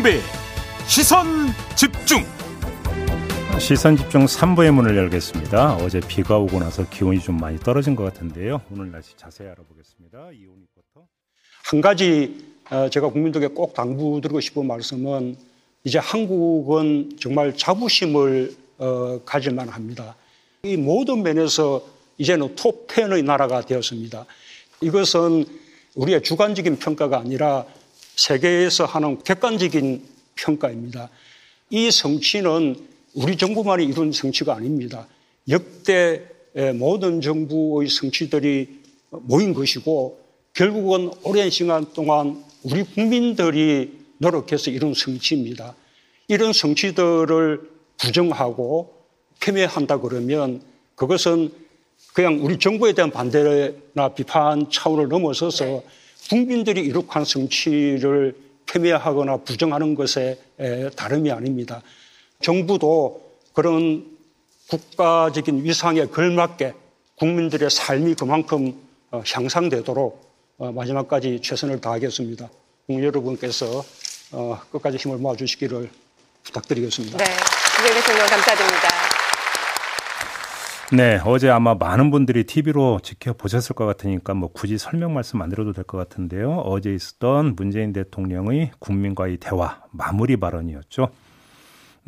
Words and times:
김종배 0.00 0.20
시선 0.86 1.26
집중 1.76 2.24
시선 3.58 3.96
집중 3.96 4.24
3부의 4.24 4.70
문을 4.72 4.96
열겠습니다. 4.96 5.76
어제 5.76 6.00
비가 6.00 6.38
오고 6.38 6.58
나서 6.58 6.88
기온이 6.88 7.20
좀 7.20 7.38
많이 7.38 7.58
떨어진 7.58 7.94
것 7.94 8.04
같은데요. 8.04 8.62
오늘 8.72 8.90
날씨 8.90 9.14
자세히 9.16 9.48
알아보겠습니다. 9.48 10.30
이온희 10.32 10.60
리포터. 10.60 11.06
한 11.64 11.80
가지 11.80 12.44
어, 12.70 12.88
제가 12.88 13.08
국민들에게 13.10 13.52
꼭 13.54 13.74
당부드리고 13.74 14.40
싶은 14.40 14.66
말씀은 14.66 15.36
이제 15.84 15.98
한국은 15.98 17.18
정말 17.20 17.54
자부심을 17.56 18.54
어, 18.78 19.20
가질 19.24 19.52
만합니다. 19.52 20.16
이 20.62 20.76
모든 20.76 21.22
면에서 21.22 21.82
이제는 22.16 22.56
톱10의 22.56 23.24
나라가 23.24 23.60
되었습니다. 23.60 24.24
이것은 24.80 25.44
우리의 25.94 26.22
주관적인 26.22 26.78
평가가 26.78 27.18
아니라 27.18 27.66
세계에서 28.20 28.84
하는 28.84 29.22
객관적인 29.22 30.02
평가입니다. 30.34 31.08
이 31.70 31.90
성취는 31.90 32.76
우리 33.14 33.36
정부만이 33.38 33.84
이룬 33.86 34.12
성취가 34.12 34.54
아닙니다. 34.54 35.08
역대 35.48 36.22
모든 36.74 37.22
정부의 37.22 37.88
성취들이 37.88 38.80
모인 39.10 39.54
것이고 39.54 40.20
결국은 40.52 41.10
오랜 41.22 41.48
시간 41.48 41.90
동안 41.94 42.44
우리 42.62 42.82
국민들이 42.82 43.98
노력해서 44.18 44.70
이룬 44.70 44.92
성취입니다. 44.92 45.74
이런 46.28 46.52
성취들을 46.52 47.70
부정하고 47.96 48.94
폄훼한다 49.40 50.00
그러면 50.00 50.60
그것은 50.94 51.50
그냥 52.12 52.44
우리 52.44 52.58
정부에 52.58 52.92
대한 52.92 53.10
반대나 53.10 54.14
비판 54.14 54.70
차원을 54.70 55.08
넘어서서 55.08 55.82
국민들이 56.30 56.82
이룩한 56.82 57.24
성취를 57.24 58.36
폄훼하거나 58.66 59.38
부정하는 59.38 59.96
것에 59.96 60.38
다름이 60.94 61.32
아닙니다. 61.32 61.82
정부도 62.40 63.34
그런 63.52 64.06
국가적인 64.68 65.64
위상에 65.64 66.06
걸맞게 66.06 66.72
국민들의 67.16 67.68
삶이 67.68 68.14
그만큼 68.14 68.74
어, 69.10 69.22
향상되도록 69.26 70.30
어, 70.58 70.70
마지막까지 70.70 71.40
최선을 71.42 71.80
다하겠습니다. 71.80 72.48
국민 72.86 73.04
여러분께서 73.04 73.84
어, 74.30 74.60
끝까지 74.70 74.98
힘을 74.98 75.18
모아주시기를 75.18 75.90
부탁드리겠습니다. 76.44 77.18
네, 77.18 77.24
김 77.24 77.92
대통령 77.92 78.26
감사드립니다. 78.28 78.89
네, 80.92 81.20
어제 81.24 81.48
아마 81.48 81.74
많은 81.76 82.10
분들이 82.10 82.42
TV로 82.42 82.98
지켜보셨을 83.00 83.76
것 83.76 83.86
같으니까 83.86 84.34
뭐 84.34 84.50
굳이 84.52 84.76
설명 84.76 85.14
말씀 85.14 85.40
안 85.40 85.48
드려도 85.48 85.72
될 85.72 85.84
것 85.84 85.96
같은데요. 85.98 86.50
어제 86.64 86.92
있었던 86.92 87.54
문재인 87.54 87.92
대통령의 87.92 88.72
국민과의 88.80 89.36
대화 89.36 89.82
마무리 89.92 90.36
발언이었죠. 90.36 91.10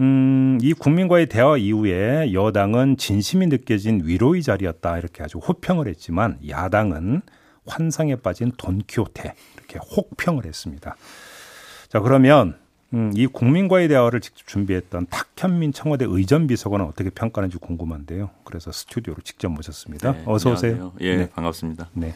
음, 0.01 0.59
이 0.63 0.73
국민과의 0.73 1.27
대화 1.29 1.57
이후에 1.57 2.33
여당은 2.33 2.97
진심이 2.97 3.47
느껴진 3.47 4.03
위로의 4.05 4.43
자리였다 4.43 4.99
이렇게 4.99 5.23
아주 5.23 5.39
호평을 5.39 5.87
했지만 5.87 6.39
야당은 6.49 7.23
환상에 7.67 8.17
빠진 8.17 8.51
돈키호테 8.57 9.35
이렇게 9.59 9.79
혹평을 9.79 10.45
했습니다. 10.45 10.97
자, 11.89 12.01
그러면 12.01 12.57
음, 12.95 13.11
이 13.15 13.27
국민과의 13.27 13.89
대화를 13.89 14.21
직접 14.21 14.47
준비했던 14.47 15.07
탁현민 15.09 15.73
청와대 15.73 16.05
의전비서관은 16.09 16.85
어떻게 16.85 17.11
평가하는지 17.11 17.59
궁금한데요. 17.59 18.31
그래서 18.45 18.71
스튜디오로 18.71 19.23
직접 19.25 19.49
모셨습니다. 19.49 20.13
네, 20.13 20.23
어서 20.27 20.53
오세요. 20.53 20.93
예, 21.01 21.17
네. 21.17 21.31
반갑습니다. 21.31 21.89
네. 21.95 22.15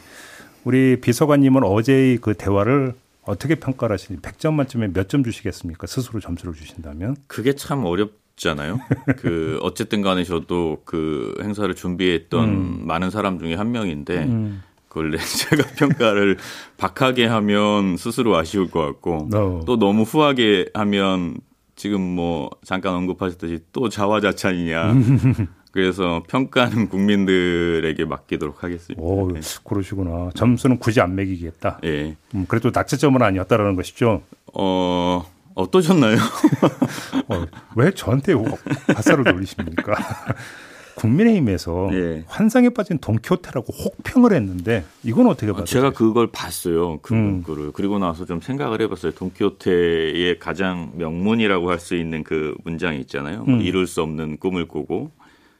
우리 0.63 0.99
비서관님은 1.01 1.63
어제의 1.63 2.17
그 2.17 2.33
대화를 2.35 2.93
어떻게 3.23 3.55
평가를 3.55 3.93
하시니 3.93 4.19
100점 4.19 4.53
만점에 4.53 4.87
몇 4.93 5.07
점 5.07 5.23
주시겠습니까? 5.23 5.87
스스로 5.87 6.19
점수를 6.19 6.53
주신다면? 6.53 7.15
그게 7.27 7.53
참 7.53 7.83
어렵잖아요. 7.83 8.79
그 9.17 9.57
어쨌든 9.63 10.01
간에 10.01 10.23
저도 10.23 10.81
그 10.85 11.35
행사를 11.41 11.73
준비했던 11.73 12.49
음. 12.49 12.81
많은 12.85 13.09
사람 13.09 13.39
중에 13.39 13.55
한 13.55 13.71
명인데 13.71 14.23
음. 14.25 14.61
그걸 14.87 15.17
제가 15.17 15.63
평가를 15.77 16.37
박하게 16.77 17.25
하면 17.25 17.97
스스로 17.97 18.35
아쉬울 18.35 18.69
것 18.69 18.81
같고 18.81 19.29
no. 19.31 19.63
또 19.65 19.77
너무 19.77 20.03
후하게 20.03 20.69
하면 20.73 21.37
지금 21.75 22.01
뭐 22.01 22.49
잠깐 22.63 22.95
언급하셨듯이 22.95 23.59
또 23.71 23.89
자화자찬이냐. 23.89 24.93
그래서 25.71 26.23
평가는 26.27 26.89
국민들에게 26.89 28.03
맡기도록 28.05 28.63
하겠습니다. 28.63 28.99
오, 28.99 29.31
네. 29.31 29.41
그러시구나. 29.63 30.31
점수는 30.33 30.79
굳이 30.79 31.01
안 31.01 31.13
매기겠다. 31.13 31.79
예. 31.83 31.89
네. 31.89 32.17
음, 32.33 32.45
그래도 32.47 32.71
낙제점은 32.73 33.21
아니었다라는 33.21 33.75
것이죠. 33.75 34.23
어, 34.53 35.23
어떠셨나요? 35.53 36.17
어, 37.29 37.45
왜 37.75 37.91
저한테 37.91 38.33
화살을 38.95 39.23
돌리십니까? 39.23 39.93
국민의힘에서 40.97 41.89
예. 41.93 42.23
환상에 42.27 42.69
빠진 42.69 42.97
동키호테라고 42.97 43.71
혹평을 43.71 44.33
했는데 44.33 44.83
이건 45.03 45.27
어떻게 45.27 45.51
봐요? 45.53 45.63
제가 45.63 45.91
그걸 45.93 46.27
봤어요. 46.31 46.99
그 47.01 47.13
음. 47.13 47.19
문구를. 47.19 47.71
그리고 47.73 47.99
나서 47.99 48.25
좀 48.25 48.41
생각을 48.41 48.81
해봤어요. 48.81 49.11
동키호테의 49.13 50.39
가장 50.39 50.91
명문이라고 50.95 51.69
할 51.69 51.77
수 51.77 51.95
있는 51.95 52.23
그 52.23 52.55
문장이 52.63 52.99
있잖아요. 53.01 53.43
뭐 53.43 53.55
음. 53.55 53.61
이룰 53.61 53.85
수 53.85 54.01
없는 54.01 54.37
꿈을 54.37 54.67
꾸고 54.67 55.11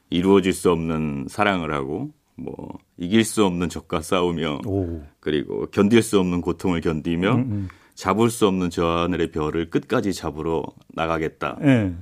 이루어질 0.09 0.52
수 0.52 0.72
없는 0.72 1.28
사랑을 1.30 1.72
하고 1.74 2.09
뭐 2.36 2.80
이길 2.98 3.24
수 3.24 3.46
없는 3.46 3.69
적과 3.69 4.02
싸우며 4.02 4.62
오. 4.66 5.04
그리고 5.19 5.68
견딜 5.68 6.02
수 6.02 6.19
없는 6.19 6.42
고통을 6.42 6.81
견디며 6.81 7.31
음, 7.36 7.40
음. 7.40 7.68
잡을 7.94 8.31
수 8.31 8.48
없는 8.48 8.72
저 8.72 8.86
하늘의 8.86 9.31
별을 9.31 9.69
끝까지 9.69 10.14
잡으러 10.14 10.64
나가겠다. 10.96 11.58
네. 11.62 11.94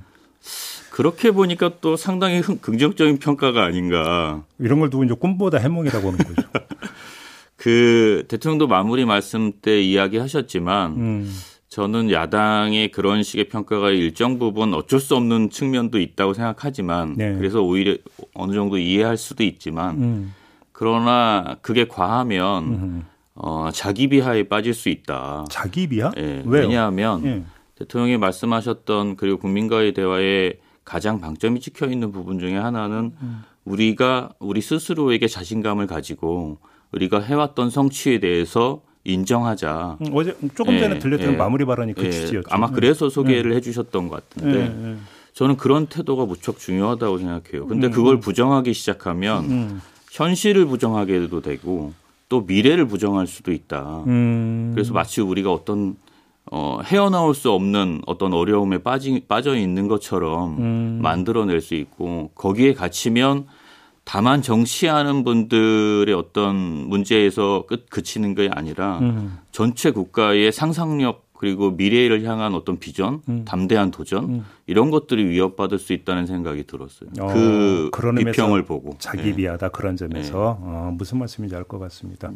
그렇게 0.90 1.30
보니까 1.30 1.72
또 1.80 1.96
상당히 1.96 2.40
긍정적인 2.40 3.18
평가가 3.18 3.64
아닌가. 3.64 4.42
이런 4.58 4.80
걸 4.80 4.90
두고 4.90 5.04
이제 5.04 5.14
꿈보다 5.14 5.58
해몽이라고 5.58 6.10
하는 6.10 6.18
거죠. 6.18 6.48
그 7.56 8.24
대통령도 8.28 8.66
마무리 8.66 9.04
말씀 9.04 9.52
때 9.60 9.80
이야기하셨지만 9.80 10.92
음. 10.92 11.34
저는 11.68 12.10
야당의 12.10 12.90
그런 12.92 13.22
식의 13.22 13.48
평가가 13.48 13.90
일정 13.90 14.38
부분 14.38 14.72
어쩔 14.72 15.00
수 15.00 15.16
없는 15.16 15.50
측면도 15.50 15.98
있다고 15.98 16.32
생각하지만 16.32 17.14
네. 17.16 17.34
그래서 17.34 17.60
오히려 17.60 17.96
어느 18.34 18.54
정도 18.54 18.78
이해할 18.78 19.16
수도 19.16 19.42
있지만 19.42 19.96
음. 19.96 20.34
그러나 20.72 21.56
그게 21.62 21.86
과하면 21.86 22.64
음. 22.64 23.06
어, 23.34 23.68
자기 23.72 24.08
비하에 24.08 24.44
빠질 24.44 24.72
수 24.72 24.88
있다. 24.88 25.44
자기 25.50 25.86
비하? 25.86 26.10
예, 26.16 26.42
왜냐하면 26.46 27.24
예. 27.26 27.42
대통령이 27.76 28.16
말씀하셨던 28.18 29.16
그리고 29.16 29.38
국민과의 29.38 29.94
대화에 29.94 30.54
가장 30.84 31.20
방점이 31.20 31.60
찍혀 31.60 31.86
있는 31.86 32.12
부분 32.12 32.38
중에 32.38 32.56
하나는 32.56 33.12
음. 33.20 33.42
우리가 33.64 34.30
우리 34.38 34.60
스스로에게 34.60 35.26
자신감을 35.28 35.86
가지고 35.86 36.58
우리가 36.92 37.20
해왔던 37.20 37.70
성취에 37.70 38.20
대해서 38.20 38.82
인정하자. 39.04 39.98
음, 40.00 40.06
어제 40.12 40.36
조금 40.54 40.78
전에 40.78 40.96
예, 40.96 40.98
들렸던 40.98 41.34
예, 41.34 41.36
마무리 41.36 41.64
발언이 41.64 41.94
그 41.94 42.06
예, 42.06 42.10
취지였죠. 42.10 42.48
아마 42.50 42.70
그래서 42.70 43.08
소개를 43.08 43.52
예. 43.52 43.56
해주셨던 43.56 44.08
것 44.08 44.28
같은데 44.28 44.58
예, 44.58 44.90
예. 44.90 44.96
저는 45.32 45.56
그런 45.56 45.86
태도가 45.86 46.24
무척 46.24 46.58
중요하다고 46.58 47.18
생각해요. 47.18 47.66
근데 47.66 47.88
음, 47.88 47.92
그걸 47.92 48.16
음. 48.16 48.20
부정하기 48.20 48.72
시작하면 48.72 49.44
음. 49.44 49.82
현실을 50.10 50.66
부정하게 50.66 51.20
해도 51.20 51.40
되고 51.40 51.92
또 52.28 52.40
미래를 52.40 52.86
부정할 52.86 53.26
수도 53.26 53.52
있다. 53.52 54.04
음. 54.06 54.72
그래서 54.74 54.92
마치 54.92 55.20
우리가 55.20 55.52
어떤 55.52 55.96
어, 56.52 56.80
헤어나올 56.84 57.34
수 57.34 57.50
없는 57.50 58.02
어떤 58.06 58.32
어려움에 58.32 58.78
빠지, 58.78 59.24
빠져 59.26 59.56
있는 59.56 59.88
것처럼 59.88 60.58
음. 60.58 60.98
만들어낼 61.02 61.60
수 61.60 61.74
있고 61.74 62.30
거기에 62.34 62.72
갇히면 62.74 63.46
다만 64.04 64.40
정치하는 64.40 65.24
분들의 65.24 66.14
어떤 66.14 66.54
문제에서 66.54 67.64
끝 67.66 67.90
그치는 67.90 68.36
게 68.36 68.48
아니라 68.52 68.98
음. 69.00 69.38
전체 69.50 69.90
국가의 69.90 70.52
상상력 70.52 71.26
그리고 71.38 71.72
미래를 71.72 72.24
향한 72.24 72.54
어떤 72.54 72.78
비전, 72.78 73.20
음. 73.28 73.44
담대한 73.44 73.90
도전 73.90 74.24
음. 74.24 74.44
이런 74.66 74.90
것들이 74.90 75.24
위협받을 75.28 75.78
수 75.78 75.92
있다는 75.92 76.26
생각이 76.26 76.64
들었어요. 76.64 77.10
어, 77.20 77.26
그 77.26 77.90
비평을 78.16 78.64
보고 78.64 78.94
자기 78.98 79.30
네. 79.30 79.36
비하다 79.36 79.66
네. 79.66 79.72
그런 79.72 79.96
점에서 79.96 80.58
네. 80.62 80.66
어, 80.66 80.94
무슨 80.96 81.18
말씀인지 81.18 81.54
알 81.54 81.64
것 81.64 81.78
같습니다. 81.80 82.30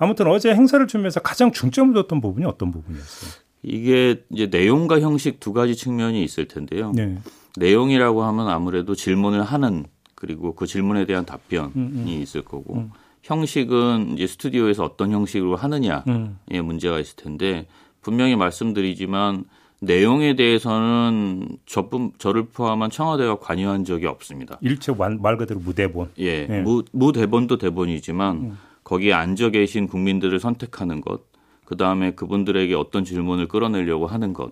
음. 0.00 0.04
아무튼 0.04 0.26
어제 0.26 0.54
행사를 0.54 0.84
준비해서 0.86 1.20
가장 1.20 1.52
중점을 1.52 1.94
뒀던 1.94 2.20
부분이 2.20 2.46
어떤 2.46 2.70
부분이었어요? 2.70 3.30
이게 3.62 4.22
이제 4.30 4.46
내용과 4.46 5.00
형식 5.00 5.38
두 5.40 5.52
가지 5.52 5.76
측면이 5.76 6.24
있을 6.24 6.48
텐데요. 6.48 6.92
네. 6.94 7.18
내용이라고 7.58 8.22
하면 8.24 8.48
아무래도 8.48 8.94
질문을 8.94 9.42
하는 9.42 9.84
그리고 10.14 10.54
그 10.54 10.66
질문에 10.66 11.06
대한 11.06 11.24
답변이 11.26 11.72
음, 11.76 11.92
음. 11.94 12.08
있을 12.08 12.42
거고 12.42 12.76
음. 12.76 12.90
형식은 13.22 14.14
이제 14.14 14.26
스튜디오에서 14.26 14.84
어떤 14.84 15.12
형식으로 15.12 15.56
하느냐에 15.56 16.02
음. 16.08 16.38
문제가 16.64 16.98
있을 16.98 17.16
텐데 17.16 17.66
분명히 18.00 18.36
말씀드리지만 18.36 19.44
내용에 19.82 20.36
대해서는 20.36 21.48
저뿐 21.66 22.12
저를 22.18 22.46
포함한 22.46 22.90
청와대가 22.90 23.38
관여한 23.38 23.84
적이 23.84 24.06
없습니다. 24.06 24.58
일체 24.60 24.92
말 24.92 25.36
그대로 25.38 25.60
무대본. 25.60 26.10
예, 26.18 26.46
예. 26.50 26.60
무, 26.60 26.82
무대본도 26.92 27.56
대본이지만 27.56 28.36
음. 28.36 28.58
거기에 28.90 29.12
앉아 29.12 29.50
계신 29.50 29.86
국민들을 29.86 30.38
선택하는 30.38 31.00
것 31.00 31.30
그 31.70 31.76
다음에 31.76 32.10
그분들에게 32.10 32.74
어떤 32.74 33.04
질문을 33.04 33.46
끌어내려고 33.46 34.08
하는 34.08 34.32
것. 34.32 34.50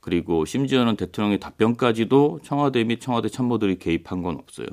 그리고 0.00 0.44
심지어는 0.44 0.94
대통령의 0.94 1.40
답변까지도 1.40 2.38
청와대 2.44 2.84
및 2.84 3.00
청와대 3.00 3.28
참모들이 3.28 3.80
개입한 3.80 4.22
건 4.22 4.36
없어요. 4.36 4.68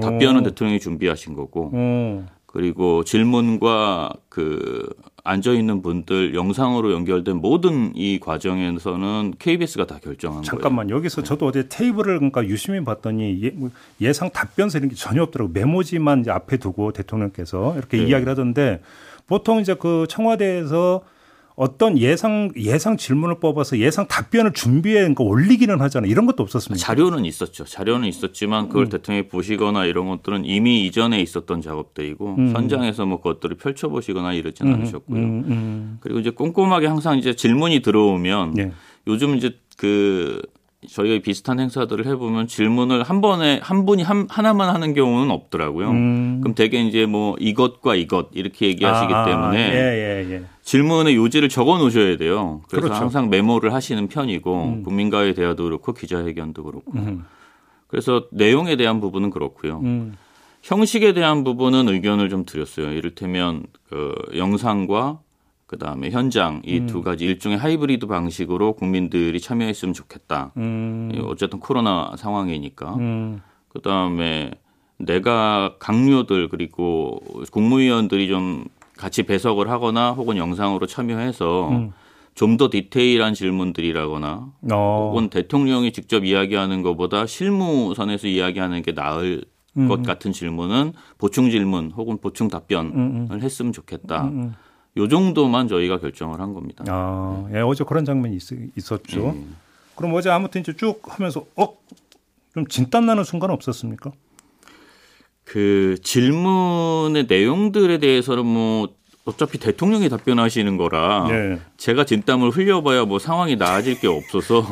답변은 0.00 0.40
오. 0.40 0.42
대통령이 0.42 0.80
준비하신 0.80 1.34
거고. 1.34 1.70
오. 1.72 2.24
그리고 2.54 3.02
질문과 3.02 4.12
그 4.28 4.88
앉아 5.24 5.54
있는 5.54 5.82
분들 5.82 6.36
영상으로 6.36 6.92
연결된 6.92 7.38
모든 7.38 7.90
이 7.96 8.20
과정에서는 8.20 9.34
KBS가 9.40 9.86
다 9.86 9.98
결정한 10.00 10.44
잠깐만 10.44 10.86
거예요. 10.86 10.98
여기서 10.98 11.22
네. 11.22 11.26
저도 11.26 11.46
어제 11.46 11.68
테이블을 11.68 12.18
그러니까 12.18 12.46
유심히 12.46 12.84
봤더니 12.84 13.40
예, 13.42 14.06
뭐상 14.06 14.30
답변서 14.30 14.78
이런 14.78 14.88
게 14.88 14.94
전혀 14.94 15.24
없더라고 15.24 15.50
메모지만 15.52 16.20
이제 16.20 16.30
앞에 16.30 16.58
두고 16.58 16.92
대통령께서 16.92 17.74
이렇게 17.76 17.96
네. 17.96 18.04
이야기를 18.04 18.30
하던데 18.30 18.80
보통 19.26 19.58
이제 19.58 19.74
그 19.74 20.06
청와대에서 20.08 21.02
어떤 21.56 21.96
예상 21.98 22.50
예상 22.56 22.96
질문을 22.96 23.38
뽑아서 23.38 23.78
예상 23.78 24.08
답변을 24.08 24.54
준비해 24.54 24.96
그러니까 24.96 25.22
올리기는 25.22 25.80
하잖아요. 25.80 26.10
이런 26.10 26.26
것도 26.26 26.42
없었습니다. 26.42 26.84
자료는 26.84 27.24
있었죠. 27.24 27.64
자료는 27.64 28.08
있었지만 28.08 28.68
그걸 28.68 28.86
음. 28.86 28.88
대통령이 28.88 29.28
보시거나 29.28 29.84
이런 29.84 30.08
것들은 30.08 30.44
이미 30.44 30.84
이전에 30.86 31.20
있었던 31.20 31.60
작업들이고 31.62 32.34
음. 32.38 32.52
현장에서 32.54 33.06
뭐 33.06 33.18
그것들을 33.20 33.56
펼쳐 33.56 33.88
보시거나 33.88 34.32
이러지는 34.32 34.72
음. 34.72 34.80
않으셨고요. 34.80 35.18
음. 35.18 35.44
음. 35.46 35.98
그리고 36.00 36.18
이제 36.18 36.30
꼼꼼하게 36.30 36.88
항상 36.88 37.18
이제 37.18 37.36
질문이 37.36 37.80
들어오면 37.82 38.54
네. 38.54 38.72
요즘 39.06 39.36
이제 39.36 39.52
그 39.76 40.42
저희가 40.88 41.22
비슷한 41.22 41.60
행사들을 41.60 42.06
해보면 42.06 42.46
질문을 42.46 43.02
한 43.02 43.20
번에 43.20 43.60
한 43.62 43.86
분이 43.86 44.02
한, 44.02 44.26
하나만 44.28 44.74
하는 44.74 44.94
경우는 44.94 45.30
없더라고요. 45.30 45.90
음. 45.90 46.40
그럼 46.42 46.54
대개 46.54 46.80
이제 46.80 47.06
뭐 47.06 47.36
이것과 47.38 47.94
이것 47.94 48.28
이렇게 48.32 48.66
얘기하시기 48.66 49.12
아, 49.12 49.22
아 49.22 49.24
때문에 49.26 49.58
예, 49.58 50.26
예, 50.26 50.32
예. 50.32 50.42
질문의 50.62 51.16
요지를 51.16 51.48
적어 51.48 51.78
놓으셔야 51.78 52.16
돼요. 52.16 52.62
그래서 52.68 52.88
그렇죠. 52.88 53.00
항상 53.00 53.30
메모를 53.30 53.72
하시는 53.72 54.08
편이고 54.08 54.64
음. 54.64 54.82
국민과의 54.82 55.34
대화도 55.34 55.64
그렇고 55.64 55.92
기자회견도 55.92 56.64
그렇고. 56.64 56.92
음. 56.94 57.24
그래서 57.86 58.24
내용에 58.32 58.76
대한 58.76 59.00
부분은 59.00 59.30
그렇고요. 59.30 59.80
음. 59.84 60.16
형식에 60.62 61.12
대한 61.12 61.44
부분은 61.44 61.88
의견을 61.88 62.30
좀 62.30 62.44
드렸어요. 62.46 62.92
이를테면 62.92 63.64
그 63.88 64.14
영상과 64.34 65.20
그다음에 65.74 66.10
현장 66.10 66.62
이두 66.64 66.98
음. 66.98 67.02
가지 67.02 67.24
일종의 67.24 67.58
하이브리드 67.58 68.06
방식으로 68.06 68.74
국민들이 68.74 69.40
참여했으면 69.40 69.92
좋겠다. 69.92 70.52
음. 70.56 71.12
어쨌든 71.26 71.60
코로나 71.60 72.14
상황이니까. 72.16 72.94
음. 72.94 73.42
그다음에 73.68 74.52
내가 74.98 75.74
강요들 75.80 76.48
그리고 76.48 77.20
국무위원들이 77.50 78.28
좀 78.28 78.64
같이 78.96 79.24
배석을 79.24 79.68
하거나 79.68 80.12
혹은 80.12 80.36
영상으로 80.36 80.86
참여해서 80.86 81.68
음. 81.70 81.92
좀더 82.34 82.70
디테일한 82.70 83.34
질문들이라거나 83.34 84.52
어. 84.72 85.08
혹은 85.10 85.28
대통령이 85.28 85.92
직접 85.92 86.24
이야기하는 86.24 86.82
것보다 86.82 87.26
실무선에서 87.26 88.28
이야기하는 88.28 88.82
게 88.82 88.92
나을 88.92 89.44
음. 89.76 89.88
것 89.88 90.02
같은 90.02 90.32
질문은 90.32 90.92
보충 91.18 91.50
질문 91.50 91.90
혹은 91.90 92.18
보충 92.18 92.48
답변을 92.48 92.92
음. 92.92 93.28
음. 93.30 93.40
했으면 93.40 93.72
좋겠다. 93.72 94.30
요 94.96 95.08
정도만 95.08 95.68
저희가 95.68 95.98
결정을 95.98 96.40
한 96.40 96.54
겁니다. 96.54 96.84
아, 96.88 97.46
네. 97.50 97.58
예, 97.58 97.60
어제 97.62 97.84
그런 97.84 98.04
장면이 98.04 98.36
있, 98.36 98.92
었죠 98.92 99.32
네. 99.32 99.44
그럼 99.96 100.14
어제 100.14 100.30
아무튼 100.30 100.60
이제 100.60 100.74
쭉 100.76 101.00
하면서 101.04 101.44
어, 101.56 101.76
좀 102.52 102.66
진땀 102.66 103.06
나는 103.06 103.24
순간 103.24 103.50
없었습니까? 103.50 104.12
그 105.44 105.96
질문의 106.02 107.26
내용들에 107.28 107.98
대해서는 107.98 108.46
뭐 108.46 108.88
어차피 109.24 109.58
대통령이 109.58 110.08
답변하시는 110.08 110.76
거라 110.76 111.26
네. 111.28 111.58
제가 111.76 112.04
진땀을 112.04 112.50
흘려봐야 112.50 113.04
뭐 113.04 113.18
상황이 113.18 113.56
나아질 113.56 114.00
게 114.00 114.06
없어서 114.06 114.66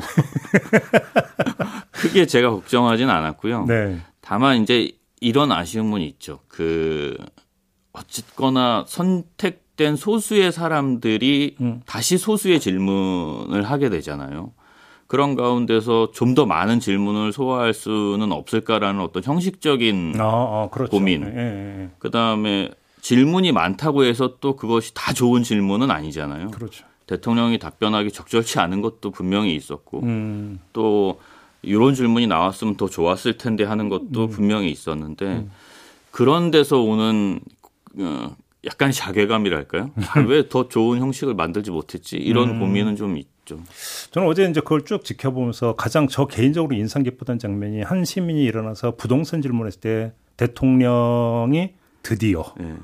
크게 1.90 2.26
제가 2.26 2.50
걱정하진 2.50 3.08
않았고요. 3.08 3.66
네. 3.66 4.00
다만 4.20 4.62
이제 4.62 4.92
이런 5.20 5.52
아쉬움은 5.52 6.00
있죠. 6.02 6.40
그 6.48 7.16
어쨌거나 7.92 8.84
선택 8.86 9.61
된 9.76 9.96
소수의 9.96 10.52
사람들이 10.52 11.56
음. 11.60 11.80
다시 11.86 12.18
소수의 12.18 12.60
질문을 12.60 13.62
하게 13.64 13.88
되잖아요. 13.90 14.52
그런 15.06 15.34
가운데서 15.34 16.12
좀 16.12 16.34
더 16.34 16.46
많은 16.46 16.80
질문을 16.80 17.32
소화할 17.32 17.74
수는 17.74 18.32
없을까라는 18.32 19.00
어떤 19.00 19.22
형식적인 19.22 20.14
아, 20.18 20.24
아, 20.24 20.68
그렇죠. 20.72 20.90
고민. 20.90 21.22
예, 21.22 21.26
예, 21.26 21.82
예. 21.82 21.90
그 21.98 22.10
다음에 22.10 22.70
질문이 23.02 23.52
많다고 23.52 24.04
해서 24.04 24.36
또 24.40 24.56
그것이 24.56 24.94
다 24.94 25.12
좋은 25.12 25.42
질문은 25.42 25.90
아니잖아요. 25.90 26.50
그렇죠. 26.52 26.86
대통령이 27.06 27.58
답변하기 27.58 28.12
적절치 28.12 28.58
않은 28.60 28.80
것도 28.80 29.10
분명히 29.10 29.54
있었고 29.54 30.00
음. 30.04 30.60
또 30.72 31.20
이런 31.60 31.94
질문이 31.94 32.26
나왔으면 32.26 32.76
더 32.76 32.88
좋았을 32.88 33.36
텐데 33.36 33.64
하는 33.64 33.88
것도 33.90 34.24
음. 34.24 34.28
분명히 34.30 34.70
있었는데 34.70 35.26
음. 35.26 35.50
그런 36.10 36.50
데서 36.50 36.80
오는 36.80 37.40
어, 37.98 38.34
약간 38.64 38.92
자괴감이랄까요? 38.92 39.90
아, 40.14 40.20
왜더 40.20 40.68
좋은 40.68 41.00
형식을 41.00 41.34
만들지 41.34 41.70
못했지? 41.70 42.16
이런 42.16 42.50
음. 42.50 42.60
고민은 42.60 42.96
좀 42.96 43.16
있죠. 43.16 43.58
저는 44.12 44.28
어제 44.28 44.44
이제 44.44 44.60
그걸 44.60 44.84
쭉 44.84 45.04
지켜보면서 45.04 45.74
가장 45.74 46.06
저 46.08 46.26
개인적으로 46.26 46.74
인상 46.76 47.02
깊었던 47.02 47.38
장면이 47.38 47.82
한 47.82 48.04
시민이 48.04 48.44
일어나서 48.44 48.96
부동산 48.96 49.42
질문했을 49.42 49.80
때 49.80 50.12
대통령이 50.36 51.74
드디어 52.02 52.54
네. 52.58 52.74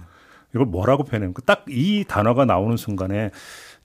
이걸 0.55 0.67
뭐라고 0.67 1.05
표현해요? 1.05 1.33
딱 1.47 1.65
이 1.69 2.05
단어가 2.07 2.45
나오는 2.45 2.77
순간에 2.77 3.31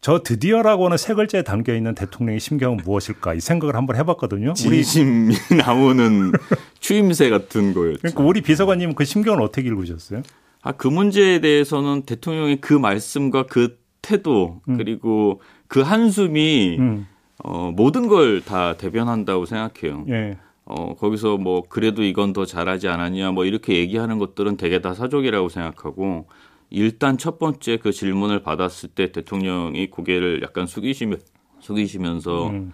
저 0.02 0.22
드디어라고 0.22 0.90
는세 0.90 1.14
글자에 1.14 1.44
담겨 1.44 1.74
있는 1.74 1.96
대통령의 1.96 2.40
심경은 2.40 2.78
무엇일까 2.84 3.36
이 3.36 3.40
생각을 3.40 3.76
한번 3.76 3.96
해봤거든요. 3.96 4.54
진심이 4.54 5.34
나오는 5.66 6.34
추임새 6.80 7.30
같은 7.30 7.74
거였죠. 7.74 8.00
그러니까 8.02 8.24
우리 8.24 8.42
비서관님은 8.42 8.96
그 8.96 9.06
심경을 9.06 9.42
어떻게 9.42 9.68
읽으셨어요? 9.70 10.24
아, 10.64 10.72
그 10.72 10.88
문제에 10.88 11.40
대해서는 11.42 12.04
대통령의 12.04 12.62
그 12.62 12.74
말씀과 12.74 13.46
그 13.48 13.78
태도 14.02 14.62
음. 14.70 14.78
그리고 14.78 15.42
그 15.68 15.82
한숨이 15.82 16.78
음. 16.80 17.08
어, 17.44 17.72
모든 17.76 18.08
걸 18.08 18.42
다 18.46 18.78
대변한다고 18.78 19.46
생각해요. 19.46 20.06
예. 20.10 20.38
어, 20.66 20.96
거기서 20.96 21.38
뭐 21.38 21.64
그래도 21.68 22.04
이건 22.04 22.32
더 22.32 22.46
잘하지 22.46 22.88
않았냐 22.88 23.32
뭐 23.32 23.44
이렇게 23.46 23.76
얘기하는 23.78 24.18
것들은 24.20 24.56
대개 24.58 24.80
다 24.82 24.94
사족이라고 24.94 25.50
생각하고 25.50 26.28
일단 26.70 27.18
첫 27.18 27.38
번째 27.38 27.78
그 27.78 27.92
질문을 27.92 28.42
받았을 28.44 28.90
때 28.90 29.12
대통령이 29.12 29.90
고개를 29.90 30.42
약간 30.42 30.66
숙이시며 30.66 31.18
숙이시면서 31.60 32.48
음. 32.50 32.72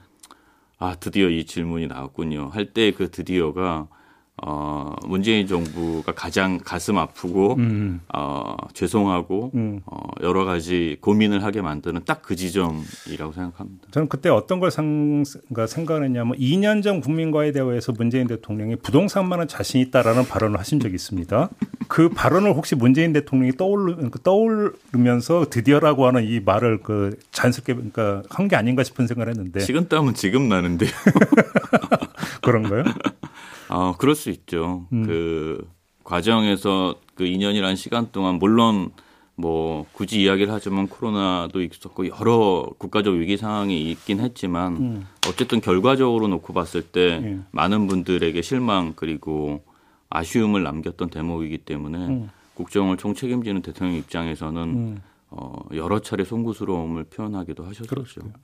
아 0.78 0.96
드디어 0.96 1.30
이 1.30 1.46
질문이 1.46 1.88
나왔군요 1.88 2.50
할 2.54 2.74
때 2.74 2.92
그 2.92 3.10
드디어가 3.10 3.88
어, 4.46 4.94
문재인 5.08 5.48
정부가 5.48 6.14
가장 6.14 6.60
가슴 6.64 6.98
아프고 6.98 7.56
음. 7.56 8.02
어, 8.14 8.56
죄송하고 8.74 9.52
음. 9.56 9.82
어, 9.86 9.98
여러 10.22 10.46
가지 10.46 10.98
고민을 11.02 11.44
하게 11.44 11.62
만드는 11.62 12.02
딱 12.06 12.20
그 12.30 12.36
지점이라고 12.36 13.32
생각합니다. 13.34 13.88
저는 13.90 14.08
그때 14.08 14.30
어떤 14.30 14.60
걸 14.60 14.70
상, 14.70 15.24
그러니까 15.48 15.66
생각했냐면 15.66 16.38
2년 16.38 16.84
전 16.84 17.02
국민과의 17.02 17.54
대화에서 17.54 17.92
문재인 17.94 18.28
대통령이 18.28 18.76
부동산만은 18.76 19.48
자신 19.48 19.82
있다라는 19.82 20.28
발언을 20.28 20.60
하신 20.60 20.80
적이 20.80 20.94
있습니다. 20.96 21.50
그 21.88 22.10
발언을 22.10 22.54
혹시 22.54 22.76
문재인 22.76 23.14
대통령이 23.14 23.54
떠올르, 23.58 23.96
그러니까 23.96 24.20
떠올르면서 24.22 25.48
드디어라고 25.50 26.06
하는 26.06 26.24
이 26.24 26.40
말을 26.40 26.82
그 26.84 27.18
자연스럽게 27.32 27.74
그러니까 27.74 28.22
한 28.30 28.48
게 28.50 28.56
아닌가 28.56 28.84
싶은 28.84 29.08
생각을 29.08 29.30
했는데. 29.32 29.60
식은땀은 29.62 30.14
지금 30.14 30.50
나는데요. 30.50 30.90
그런가요? 32.42 32.84
어, 33.70 33.96
그럴 33.98 34.16
수 34.16 34.30
있죠. 34.30 34.88
음. 34.92 35.06
그 35.06 35.68
과정에서 36.04 36.96
그 37.16 37.24
2년이라는 37.26 37.76
시간 37.76 38.12
동안 38.12 38.36
물론 38.36 38.92
뭐 39.36 39.86
굳이 39.94 40.24
이야기를 40.24 40.52
하자면 40.52 40.88
코로나도 40.90 41.62
있었고 41.62 42.08
여러 42.10 42.70
국가적 42.78 43.16
위기 43.16 43.38
상황이 43.38 43.90
있긴 43.92 44.20
했지만 44.20 44.76
음. 44.76 45.08
어쨌든 45.28 45.62
결과적으로 45.62 46.28
놓고 46.28 46.52
봤을 46.54 46.82
때 46.82 47.22
예. 47.24 47.40
많은 47.52 47.88
분들에게 47.88 48.42
실망 48.42 48.94
그리고 48.96 49.64
아쉬움을 50.10 50.64
남겼던 50.64 51.10
대목이기 51.10 51.60
때문에 51.60 51.98
음. 51.98 52.30
국정을 52.56 52.98
총책임지는 52.98 53.62
대통령 53.62 53.96
입장에서는 53.96 54.62
음. 54.64 55.02
어, 55.32 55.54
여러 55.76 56.00
차례 56.00 56.24
송구스러움을 56.24 57.04
표현하기도 57.06 57.64
하셨죠. 57.64 57.96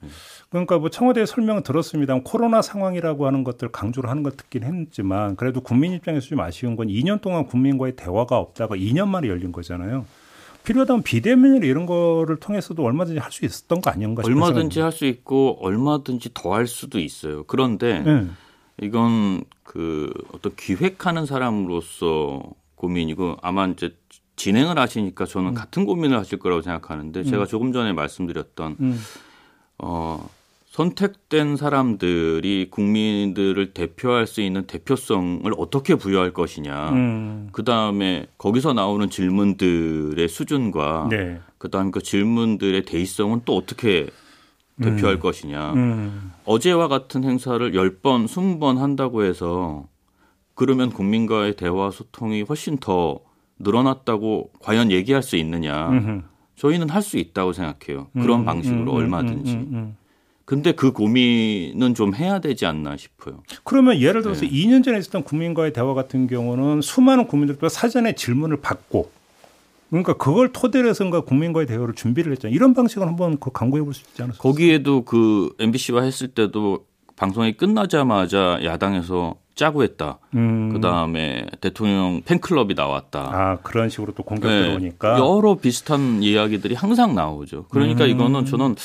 네. 0.01 0.08
그러니까 0.50 0.77
뭐 0.77 0.89
청와대 0.89 1.25
설명을 1.25 1.63
들었습니다. 1.63 2.20
코로나 2.24 2.62
상황이라고 2.62 3.25
하는 3.25 3.44
것들 3.44 3.70
강조를 3.72 4.10
하는 4.10 4.22
것 4.22 4.38
듣긴 4.38 4.63
했지만 4.63 5.36
그래도 5.36 5.62
국민 5.62 5.94
입장에서 5.94 6.27
좀 6.27 6.39
아쉬운 6.42 6.75
건 6.75 6.88
2년 6.88 7.22
동안 7.22 7.48
국민과의 7.48 7.96
대화가 7.96 8.38
없다가 8.38 8.75
2년 8.75 9.08
만에 9.08 9.27
열린 9.27 9.51
거잖아요. 9.51 10.06
필요하다면 10.63 11.04
비대면 11.04 11.63
이런 11.63 11.86
거를 11.86 12.38
통해서도 12.38 12.84
얼마든지 12.84 13.20
할 13.20 13.32
수 13.32 13.46
있었던 13.46 13.82
거 13.82 13.89
아닌가 13.92 14.24
싶어요. 14.24 14.36
얼마든지 14.44 14.80
할 14.80 14.92
수 14.92 15.06
있고 15.06 15.58
얼마든지 15.62 16.32
더 16.34 16.54
할 16.54 16.68
수도 16.68 17.00
있어요. 17.00 17.44
그런데 17.46 18.00
네. 18.01 18.27
이건 18.82 19.44
그 19.63 20.12
어떤 20.34 20.56
기획하는 20.56 21.25
사람으로서 21.25 22.44
고민이고 22.75 23.38
아마 23.42 23.65
이제 23.68 23.96
진행을 24.36 24.77
하시니까 24.77 25.25
저는 25.25 25.50
음. 25.50 25.54
같은 25.54 25.86
고민을 25.86 26.18
하실 26.18 26.39
거라고 26.39 26.62
생각하는데 26.62 27.24
제가 27.24 27.46
조금 27.46 27.72
전에 27.72 27.94
말씀드렸던 27.94 28.75
음. 28.80 29.00
어, 29.77 30.30
선택된 30.68 31.56
사람들이 31.56 32.68
국민들을 32.70 33.74
대표할 33.74 34.27
수 34.27 34.42
있는 34.42 34.68
대표성을 34.68 35.50
어떻게 35.58 35.96
부여할 35.96 36.34
것이냐. 36.34 36.89
음. 36.89 37.50
그 37.54 37.63
다음에 37.63 38.27
거기서 38.38 38.74
나오는 38.74 39.10
질문들의 39.10 40.27
수준과 40.27 41.08
네. 41.10 41.39
그 41.58 41.70
다음 41.70 41.92
그 41.92 42.01
질문들의 42.01 42.84
대의성은 42.84 43.42
또 43.46 43.56
어떻게 43.56 44.08
대표할 44.82 45.20
것이냐. 45.20 45.74
음. 45.74 46.34
어제와 46.44 46.89
같은 46.89 47.24
행사를 47.24 47.72
10번, 47.72 48.25
20번 48.27 48.77
한다고 48.77 49.24
해서 49.24 49.88
그러면 50.56 50.89
국민과의 50.89 51.56
대화 51.56 51.89
소통이 51.89 52.42
훨씬 52.42 52.77
더 52.77 53.22
늘어났다고 53.59 54.51
과연 54.62 54.91
얘기할 54.91 55.24
수 55.24 55.35
있느냐. 55.38 55.89
음흠. 55.89 56.21
저희는 56.55 56.89
할 56.89 57.01
수 57.01 57.17
있다고 57.17 57.53
생각해요. 57.53 58.07
그런 58.13 58.41
음, 58.41 58.45
방식으로 58.45 58.81
음, 58.83 58.88
음, 58.88 58.93
얼마든지. 58.95 59.51
음, 59.53 59.57
음, 59.59 59.67
음. 59.75 59.97
근데 60.45 60.71
그 60.74 60.91
고민은 60.91 61.95
좀 61.95 62.13
해야 62.15 62.39
되지 62.39 62.65
않나 62.67 62.95
싶어요. 62.97 63.41
그러면 63.63 64.00
예를 64.00 64.21
들어서 64.21 64.41
네. 64.41 64.50
2년 64.50 64.83
전에 64.83 64.97
있었던 65.00 65.24
국민과의 65.24 65.74
대화 65.74 65.93
같은 65.95 66.27
경우는 66.27 66.81
수많은 66.81 67.27
국민들과 67.27 67.67
사전에 67.67 68.13
질문을 68.13 68.62
받고 68.62 69.09
그러니까 69.89 70.13
그걸 70.13 70.51
토대로 70.53 70.88
해서인가 70.89 71.21
국민과의 71.21 71.65
대화를 71.67 71.95
준비를 71.95 72.31
했잖아요. 72.33 72.55
이런 72.55 72.74
방식을 72.75 73.07
한번 73.07 73.39
그 73.39 73.51
강구해 73.51 73.81
볼 73.83 73.93
수 73.93 74.01
있지 74.07 74.21
않을까요? 74.21 74.39
거기에도 74.39 75.03
그 75.03 75.53
MBC와 75.59 76.03
했을 76.03 76.27
때도 76.27 76.85
방송이 77.15 77.53
끝나자마자 77.53 78.59
야당에서 78.63 79.35
짜고 79.55 79.83
했다. 79.83 80.19
음. 80.35 80.74
그 80.74 80.81
다음에 80.81 81.45
대통령 81.62 82.21
팬클럽이 82.25 82.74
나왔다. 82.75 83.19
아 83.19 83.57
그런 83.63 83.89
식으로 83.89 84.13
또 84.13 84.24
공격 84.24 84.50
네, 84.50 84.62
들어오니까 84.62 85.17
여러 85.19 85.55
비슷한 85.55 86.21
이야기들이 86.21 86.75
항상 86.75 87.15
나오죠. 87.15 87.65
그러니까 87.69 88.03
음. 88.03 88.09
이거는 88.09 88.45
저는 88.45 88.75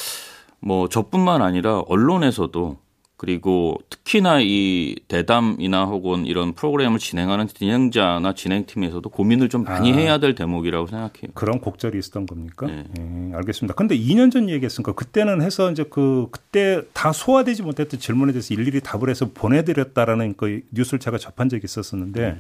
뭐 0.61 0.89
저뿐만 0.89 1.43
아니라 1.43 1.81
언론에서도 1.81 2.79
그리고 3.21 3.77
특히나 3.91 4.41
이 4.41 4.97
대담이나 5.07 5.85
혹은 5.85 6.25
이런 6.25 6.55
프로그램을 6.55 6.99
진행하는 6.99 7.49
진행자나 7.49 8.33
진행팀에서도 8.33 9.07
고민을 9.11 9.51
좀 9.51 9.65
많이 9.65 9.93
아. 9.93 9.95
해야 9.95 10.17
될 10.17 10.35
대목이라고 10.35 10.87
생각해요. 10.87 11.33
그런 11.35 11.61
곡절이 11.61 11.99
있었던 11.99 12.25
겁니까? 12.25 12.67
네. 12.67 12.87
예, 12.99 13.35
알겠습니다. 13.35 13.75
근데 13.75 13.95
2년 13.95 14.33
전 14.33 14.49
얘기했으니까 14.49 14.93
그때는 14.93 15.43
해서 15.43 15.71
이제 15.71 15.85
그 15.91 16.29
그때 16.31 16.81
다 16.95 17.13
소화되지 17.13 17.63
못했던 17.63 18.01
질문에 18.01 18.33
대해서 18.33 18.55
일일이 18.55 18.81
답을 18.81 19.11
해서 19.11 19.29
보내드렸다라는 19.35 20.37
그 20.39 20.63
뉴스를 20.71 20.99
제가 20.99 21.19
접한 21.19 21.51
적이 21.51 21.67
있었었는데 21.67 22.39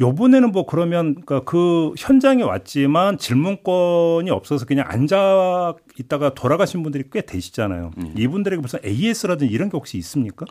요번에는 0.00 0.52
뭐 0.52 0.66
그러면 0.66 1.14
그러니까 1.14 1.40
그 1.40 1.92
현장에 1.96 2.42
왔지만 2.42 3.16
질문권이 3.18 4.30
없어서 4.30 4.66
그냥 4.66 4.84
앉아 4.88 5.74
있다가 5.98 6.34
돌아가신 6.34 6.82
분들이 6.82 7.04
꽤 7.10 7.22
되시잖아요. 7.22 7.92
음. 7.96 8.14
이분들에게 8.16 8.60
무슨 8.60 8.78
AS라든지 8.84 9.52
이런 9.52 9.70
게 9.70 9.76
혹시 9.76 9.96
있습니까? 9.98 10.44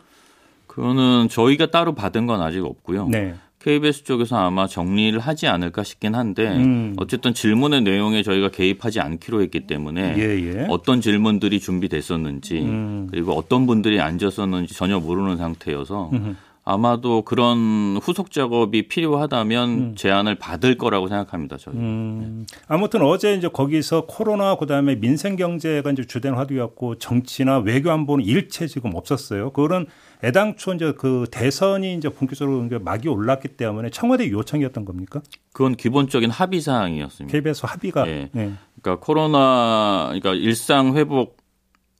그거는 0.66 1.28
저희가 1.28 1.70
따로 1.70 1.94
받은 1.94 2.26
건 2.26 2.42
아직 2.42 2.64
없고요. 2.64 3.08
네. 3.08 3.34
KBS 3.60 4.04
쪽에서 4.04 4.36
아마 4.36 4.66
정리를 4.68 5.18
하지 5.18 5.48
않을까 5.48 5.82
싶긴 5.82 6.14
한데 6.14 6.46
음. 6.56 6.94
어쨌든 6.98 7.34
질문의 7.34 7.82
내용에 7.82 8.22
저희가 8.22 8.50
개입하지 8.50 9.00
않기로 9.00 9.42
했기 9.42 9.66
때문에 9.66 10.14
예, 10.18 10.22
예. 10.22 10.66
어떤 10.68 11.00
질문들이 11.00 11.58
준비됐었는지 11.58 12.60
음. 12.60 13.08
그리고 13.10 13.32
어떤 13.32 13.66
분들이 13.66 14.00
앉았었는지 14.00 14.74
전혀 14.74 15.00
모르는 15.00 15.36
상태여서 15.36 16.10
음흠. 16.12 16.34
아마도 16.68 17.22
그런 17.22 17.96
후속 18.02 18.32
작업이 18.32 18.88
필요하다면 18.88 19.94
제안을 19.94 20.34
받을 20.34 20.76
거라고 20.76 21.06
생각합니다. 21.06 21.56
저희. 21.58 21.76
음, 21.76 22.44
아무튼 22.66 23.02
어제 23.02 23.34
이제 23.34 23.46
거기서 23.46 24.06
코로나 24.06 24.56
그다음에 24.56 24.96
민생 24.96 25.36
경제가 25.36 25.92
이제 25.92 26.04
주된 26.04 26.34
화두였고 26.34 26.96
정치나 26.96 27.58
외교 27.58 27.92
안보는 27.92 28.24
일체 28.24 28.66
지금 28.66 28.96
없었어요. 28.96 29.52
그거는 29.52 29.86
애당초 30.24 30.74
이제 30.74 30.92
그 30.98 31.26
대선이 31.30 31.94
이제 31.94 32.08
본격적으로 32.08 32.64
이제 32.64 32.78
막이 32.78 33.08
올랐기 33.08 33.48
때문에 33.48 33.90
청와대 33.90 34.28
요청이었던 34.28 34.84
겁니까? 34.84 35.22
그건 35.52 35.76
기본적인 35.76 36.30
합의 36.30 36.60
사항이었습니다. 36.60 37.32
KBS 37.32 37.64
합의가 37.64 38.08
예. 38.08 38.28
네. 38.32 38.54
그러니까 38.82 39.04
코로나 39.04 40.06
그러니까 40.08 40.34
일상 40.34 40.96
회복 40.96 41.35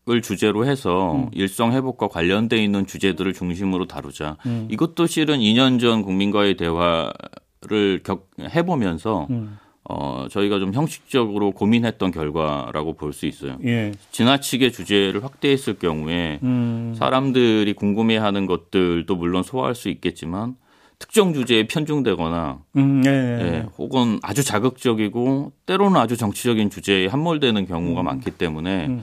을 0.09 0.23
주제로 0.23 0.65
해서 0.65 1.17
음. 1.17 1.31
일상 1.33 1.73
회복과 1.73 2.07
관련돼 2.07 2.63
있는 2.63 2.87
주제들을 2.87 3.33
중심으로 3.33 3.89
다루자. 3.89 4.37
음. 4.47 4.69
이것도 4.71 5.09
실은 5.09 5.41
2년 5.41 5.81
전 5.81 6.03
국민과의 6.03 6.57
대화를 6.57 8.03
격, 8.05 8.31
해보면서 8.41 9.27
음. 9.31 9.59
어, 9.89 10.27
저희가 10.31 10.61
좀 10.61 10.73
형식적으로 10.73 11.51
고민했던 11.51 12.13
결과라고 12.13 12.93
볼 12.93 13.13
수 13.13 13.27
있어요. 13.27 13.57
예. 13.65 13.93
지나치게 14.13 14.71
주제를 14.71 15.25
확대했을 15.25 15.75
경우에 15.75 16.39
음. 16.45 16.95
사람들이 16.97 17.73
궁금해하는 17.73 18.47
것들도 18.47 19.17
물론 19.17 19.43
소화할 19.43 19.75
수 19.75 19.89
있겠지만 19.89 20.55
특정 21.01 21.35
주제에 21.35 21.67
편중되거나 21.67 22.61
음, 22.77 23.03
예. 23.07 23.11
예, 23.11 23.67
혹은 23.77 24.19
아주 24.23 24.43
자극적이고 24.45 25.53
때로는 25.67 26.01
아주 26.01 26.17
정치적인 26.17 26.71
주제에 26.71 27.07
함몰되는 27.09 27.67
경우가 27.67 28.03
많기 28.03 28.31
때문에 28.31 28.87
음. 28.87 29.03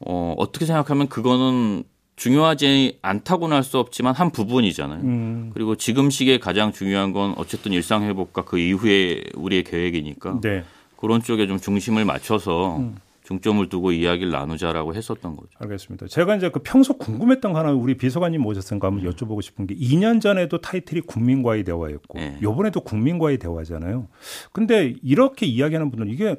어, 0.00 0.34
어떻게 0.36 0.66
생각하면 0.66 1.08
그거는 1.08 1.84
중요하지 2.16 2.98
않다고는 3.02 3.56
할 3.56 3.62
수 3.62 3.78
없지만 3.78 4.14
한 4.14 4.30
부분이잖아요. 4.30 5.00
음. 5.02 5.50
그리고 5.52 5.76
지금 5.76 6.08
시기에 6.10 6.38
가장 6.38 6.72
중요한 6.72 7.12
건 7.12 7.34
어쨌든 7.36 7.72
일상 7.72 8.02
회복과 8.04 8.44
그 8.44 8.58
이후에 8.58 9.22
우리의 9.34 9.64
계획이니까 9.64 10.40
네. 10.42 10.64
그런 10.96 11.22
쪽에 11.22 11.46
좀 11.46 11.58
중심을 11.58 12.04
맞춰서 12.06 12.78
음. 12.78 12.96
중점을 13.24 13.68
두고 13.68 13.90
이야기를 13.90 14.30
나누자라고 14.30 14.94
했었던 14.94 15.34
거죠. 15.36 15.48
알겠습니다. 15.58 16.06
제가 16.06 16.36
이제 16.36 16.48
그 16.48 16.60
평소 16.62 16.96
궁금했던 16.96 17.52
거 17.52 17.58
하나 17.58 17.72
우리 17.72 17.96
비서관님 17.96 18.40
모셨으니까 18.40 18.86
한번 18.86 19.04
여쭤보고 19.10 19.42
싶은 19.42 19.66
게 19.66 19.74
2년 19.74 20.20
전에도 20.20 20.58
타이틀이 20.60 21.00
국민과의 21.02 21.64
대화였고 21.64 22.18
네. 22.18 22.38
요번에도 22.40 22.80
국민과의 22.80 23.38
대화잖아요. 23.38 24.06
근데 24.52 24.94
이렇게 25.02 25.44
이야기하는 25.44 25.90
분들은 25.90 26.12
이게 26.12 26.36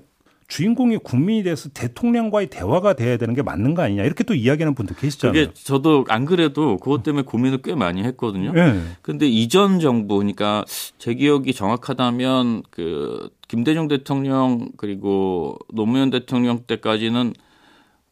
주인공이 0.48 0.98
국민이 1.00 1.44
돼서 1.44 1.70
대통령과의 1.70 2.48
대화가 2.48 2.94
돼야 2.94 3.18
되는 3.18 3.34
게 3.34 3.42
맞는 3.42 3.74
거 3.74 3.82
아니냐 3.82 4.04
이렇게 4.04 4.24
또 4.24 4.34
이야기하는 4.34 4.76
분들 4.76 4.96
계시잖아요. 4.96 5.48
그게 5.48 5.54
저도 5.54 6.06
안 6.08 6.26
그래도 6.26 6.78
그것 6.78 7.04
때문에 7.04 7.24
고민을 7.24 7.62
꽤 7.62 7.76
많이 7.76 8.04
했거든요. 8.04 8.54
네. 8.54 8.82
근데 9.02 9.28
이전 9.28 9.80
정부 9.80 10.18
그러니까 10.18 10.64
제 10.98 11.14
기억이 11.14 11.54
정확하다면 11.54 12.64
그 12.70 13.30
김대중 13.50 13.90
대통령 13.90 14.70
그리고 14.78 15.58
노무현 15.74 16.12
대통령 16.12 16.60
때까지는 16.66 17.34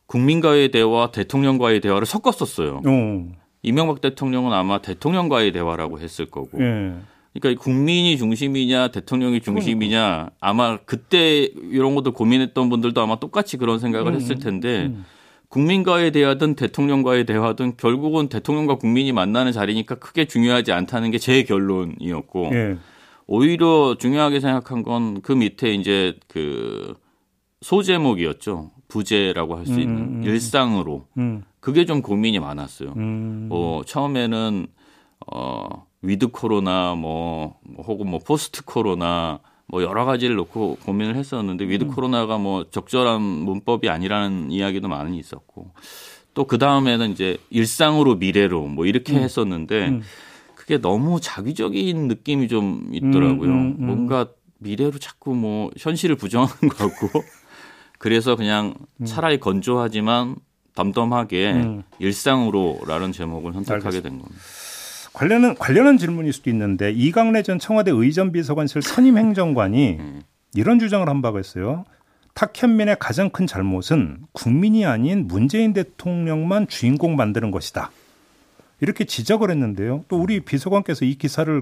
국민과의 0.08 0.72
대화, 0.72 1.12
대통령과의 1.12 1.80
대화를 1.80 2.06
섞었었어요. 2.06 2.82
어. 2.86 3.32
이명박 3.64 4.02
대통령은 4.02 4.54
아마 4.54 4.80
대통령과의 4.80 5.52
대화라고 5.54 6.00
했을 6.00 6.26
거고. 6.26 6.62
예. 6.62 6.96
그러니까 7.40 7.62
국민이 7.62 8.18
중심이냐 8.18 8.90
대통령이 8.90 9.42
중심이냐 9.42 10.30
아마 10.40 10.78
그때 10.86 11.50
이런 11.72 11.94
것도 11.96 12.14
고민했던 12.14 12.70
분들도 12.70 13.02
아마 13.02 13.20
똑같이 13.20 13.58
그런 13.58 13.80
생각을 13.80 14.14
음, 14.14 14.16
했을 14.16 14.40
텐데 14.40 14.92
국민과의 15.50 16.12
대화든 16.12 16.56
대통령과의 16.56 17.26
대화든 17.26 17.78
결국은 17.78 18.30
대통령과 18.30 18.76
국민이 18.76 19.12
만나는 19.12 19.52
자리니까 19.52 19.96
크게 19.96 20.26
중요하지 20.26 20.72
않다는 20.72 21.12
게 21.12 21.18
제 21.18 21.44
결론이었고 21.44 22.50
예. 22.54 22.78
오히려 23.28 23.96
중요하게 24.00 24.40
생각한 24.40 24.84
건 24.84 25.22
그 25.22 25.32
밑에 25.34 25.74
이제 25.74 26.16
그 26.28 26.94
소제목이었죠 27.62 28.72
부재라고 28.88 29.58
할 29.58 29.66
수 29.66 29.80
있는 29.80 29.98
음, 29.98 30.02
음. 30.18 30.24
일상으로 30.24 31.08
음. 31.18 31.44
그게 31.60 31.86
좀 31.86 32.02
고민이 32.02 32.40
많았어요. 32.40 32.94
음. 32.96 33.48
뭐 33.50 33.84
처음에는 33.84 34.68
어 35.34 35.86
위드 36.06 36.28
코로나 36.28 36.96
뭐, 36.96 37.58
뭐 37.64 37.84
혹은 37.86 38.10
뭐 38.10 38.20
포스트 38.20 38.64
코로나 38.64 39.40
뭐 39.68 39.82
여러 39.82 40.06
가지를 40.06 40.36
놓고 40.36 40.78
고민을 40.86 41.16
했었는데 41.16 41.68
위드 41.68 41.88
코로나가 41.88 42.38
뭐 42.38 42.70
적절한 42.70 43.22
문법이 43.22 43.90
아니라는 43.90 44.52
이야기도 44.52 44.88
많이 44.88 45.18
있었고 45.18 45.72
또 46.36 46.46
그 46.46 46.58
다음에는 46.58 47.12
이제 47.12 47.38
일상으로 47.50 48.16
미래로 48.16 48.68
뭐 48.68 48.86
이렇게 48.86 49.16
했었는데 49.16 49.88
음. 49.88 50.02
그게 50.54 50.80
너무 50.80 51.20
작위적인 51.22 52.08
느낌이 52.08 52.48
좀 52.48 52.90
있더라고요. 52.92 53.50
음, 53.50 53.56
음, 53.56 53.76
음. 53.80 53.86
뭔가 53.86 54.28
미래로 54.60 55.00
자꾸 55.00 55.34
뭐 55.34 55.72
현실을 55.78 56.16
부정하는 56.16 56.70
것 56.70 56.78
같고 56.78 57.08
그래서 57.98 58.36
그냥 58.36 58.74
차라리 59.06 59.40
건조하지만 59.40 60.36
덤덤하게 60.76 61.52
음. 61.54 61.84
일상으로라는 62.00 63.12
제목을 63.14 63.54
선택하게 63.54 64.02
된 64.02 64.20
겁니다. 64.20 64.42
관련은 65.16 65.56
관련한 65.56 65.98
질문일 65.98 66.34
수도 66.34 66.50
있는데 66.50 66.92
이강래 66.92 67.42
전 67.42 67.58
청와대 67.58 67.90
의전 67.92 68.34
비서관실 68.34 68.82
선임 68.82 69.18
행정관이 69.18 69.98
음. 69.98 70.22
이런 70.54 70.78
주장을 70.78 71.08
한 71.08 71.22
바가 71.22 71.40
있어요. 71.40 71.86
탁현민의 72.34 72.98
가장 73.00 73.30
큰 73.30 73.48
잘못은 73.48 74.26
국민이 74.34 74.86
아닌 74.86 75.28
문재인 75.28 75.72
대통령만 75.72 76.68
주인공 76.68 77.16
만드는 77.16 77.50
것이다. 77.50 77.92
이렇게 78.82 79.06
지적을 79.06 79.50
했는데요. 79.52 80.04
또 80.10 80.18
우리 80.18 80.42
비서관께서 80.42 81.06
이 81.06 81.16
기사를 81.16 81.62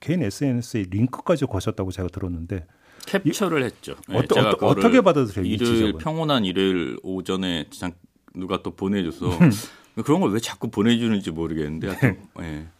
개인 0.00 0.22
SNS에 0.24 0.86
링크까지 0.90 1.46
거셨다고 1.46 1.92
제가 1.92 2.08
들었는데 2.08 2.66
캡처를 3.06 3.62
했죠. 3.62 3.94
네, 4.08 4.18
어떠, 4.18 4.56
어떻게 4.66 5.00
받아들여요? 5.00 5.46
일요일 5.46 5.92
평온한 5.92 6.44
일요일 6.44 6.98
오전에 7.04 7.66
누가 8.34 8.62
또 8.62 8.74
보내줘서 8.74 9.28
음. 9.28 9.50
그런 10.02 10.20
걸 10.20 10.32
왜 10.32 10.40
자꾸 10.40 10.70
보내주는지 10.70 11.30
모르겠는데 11.30 11.86
하여튼 11.88 12.18
네. 12.38 12.66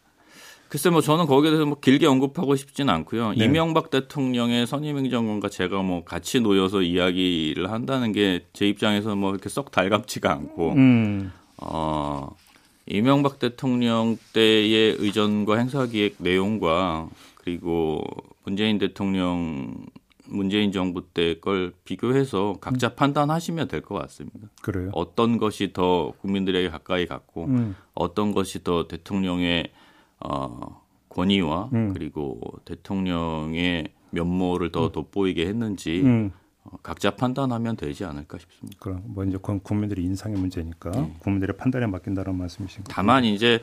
글쎄 0.70 0.88
뭐 0.88 1.00
저는 1.00 1.26
거기에 1.26 1.50
대해서 1.50 1.66
뭐 1.66 1.78
길게 1.80 2.06
언급하고 2.06 2.54
싶지는 2.54 2.94
않고요. 2.94 3.32
네. 3.32 3.44
이명박 3.44 3.90
대통령의 3.90 4.68
선임 4.68 4.96
행정관과 4.98 5.48
제가 5.48 5.82
뭐 5.82 6.04
같이 6.04 6.40
놓여서 6.40 6.82
이야기를 6.82 7.70
한다는 7.72 8.12
게 8.12 8.44
제 8.52 8.68
입장에서 8.68 9.16
뭐 9.16 9.32
이렇게 9.32 9.48
썩 9.48 9.72
달갑지가 9.72 10.30
않고 10.32 10.72
음. 10.74 11.32
어 11.58 12.34
이명박 12.86 13.38
대통령 13.40 14.16
때의 14.32 14.96
의전과 14.98 15.56
행사기획 15.58 16.16
내용과 16.18 17.08
그리고 17.34 18.02
문재인 18.44 18.78
대통령 18.78 19.74
문재인 20.26 20.70
정부 20.70 21.02
때 21.12 21.34
걸 21.40 21.72
비교해서 21.84 22.54
각자 22.60 22.88
음. 22.88 22.94
판단하시면 22.94 23.66
될 23.66 23.80
것 23.82 23.96
같습니다. 24.02 24.48
그래요? 24.62 24.90
어떤 24.92 25.38
것이 25.38 25.72
더 25.72 26.12
국민들에게 26.20 26.70
가까이 26.70 27.06
갔고 27.06 27.46
음. 27.46 27.74
어떤 27.94 28.30
것이 28.32 28.62
더 28.62 28.86
대통령의 28.86 29.70
어, 30.20 30.82
권위와 31.08 31.70
음. 31.72 31.92
그리고 31.92 32.40
대통령의 32.64 33.88
면모를 34.10 34.72
더 34.72 34.86
음. 34.86 34.92
돋보이게 34.92 35.46
했는지 35.46 36.02
음. 36.02 36.32
어, 36.64 36.76
각자 36.82 37.10
판단하면 37.10 37.76
되지 37.76 38.04
않을까 38.04 38.38
싶습니다. 38.38 38.78
그럼 38.80 39.02
뭐 39.06 39.24
이제 39.24 39.36
그건 39.36 39.60
국민들의 39.60 40.04
인상의 40.04 40.38
문제니까 40.38 40.90
네. 40.90 41.14
국민들의 41.20 41.56
판단에 41.56 41.86
맡긴다는 41.86 42.36
말씀이신 42.36 42.84
가요 42.84 42.94
다만 42.94 43.24
이제 43.24 43.60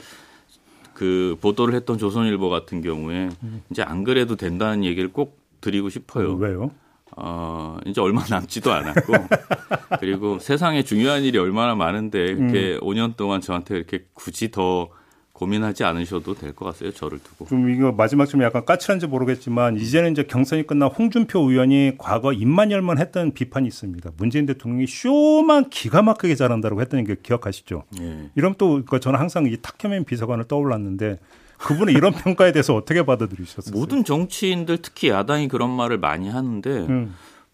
그 0.94 1.38
보도를 1.42 1.76
했던 1.76 1.98
조선일보 1.98 2.50
같은 2.50 2.82
경우에 2.82 3.30
음. 3.44 3.62
이제 3.70 3.84
안 3.84 4.04
그래도 4.04 4.36
된다는 4.36 4.84
얘기를 4.84 5.14
꼭 5.14 5.40
드리고 5.62 5.90
싶어요. 5.90 6.32
어, 6.32 6.36
왜요? 6.36 6.72
어, 7.16 7.78
이제 7.86 8.02
얼마 8.02 8.24
남지도 8.28 8.72
않았고 8.72 9.14
그리고 10.00 10.40
세상에 10.40 10.84
중요한 10.84 11.24
일이 11.24 11.38
얼마나 11.38 11.76
많은데 11.76 12.26
이렇게 12.26 12.76
음. 12.76 12.80
5년 12.82 13.16
동안 13.16 13.42
저한테 13.42 13.78
이렇게 13.78 14.06
굳이 14.14 14.52
더 14.52 14.90
고민하지 15.38 15.84
않으셔도 15.84 16.34
될 16.34 16.56
것 16.56 16.66
같아요. 16.66 16.92
저를 16.92 17.20
두고. 17.20 17.46
좀 17.46 17.70
이거 17.70 17.92
마지막 17.92 18.26
좀 18.26 18.42
약간 18.42 18.66
까칠한지 18.66 19.06
모르겠지만 19.06 19.78
이제는 19.78 20.12
이제 20.14 20.24
경선이 20.24 20.66
끝난 20.66 20.90
홍준표 20.90 21.40
의원이 21.52 21.94
과거 22.00 22.34
입만 22.34 22.72
열만 22.72 22.98
했던 22.98 23.32
비판이 23.32 23.68
있습니다. 23.68 24.10
문재인 24.18 24.48
대통령이 24.48 24.88
쇼만 24.88 25.70
기가 25.70 26.02
막히게 26.02 26.34
잘한다고 26.34 26.82
했던 26.82 27.04
게 27.04 27.16
기억하시죠? 27.22 27.84
예. 28.02 28.30
이러면 28.36 28.56
또 28.58 28.84
저는 28.84 29.20
항상 29.20 29.46
이 29.46 29.56
탁현민 29.62 30.06
비서관을 30.06 30.46
떠올랐는데 30.46 31.20
그분의 31.60 31.94
이런 31.94 32.14
평가에 32.18 32.52
대해서 32.52 32.74
어떻게 32.76 33.06
받아들이셨어요? 33.06 33.78
모든 33.78 34.04
정치인들 34.04 34.80
특히 34.82 35.10
야당이 35.10 35.50
그런 35.50 35.70
말을 35.70 36.00
많이 36.00 36.30
하는데 36.30 36.70
음. 36.70 37.14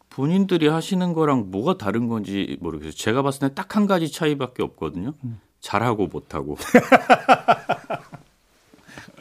본인들이 0.09 0.67
하시는 0.69 1.11
거랑 1.13 1.51
뭐가 1.51 1.77
다른 1.77 2.07
건지 2.07 2.57
모르겠어요. 2.61 2.93
제가 2.93 3.23
봤을 3.23 3.49
때 3.49 3.55
딱 3.55 3.75
한 3.75 3.87
가지 3.87 4.09
차이밖에 4.09 4.63
없거든요. 4.63 5.15
음. 5.25 5.39
잘하고 5.59 6.07
못하고. 6.07 6.57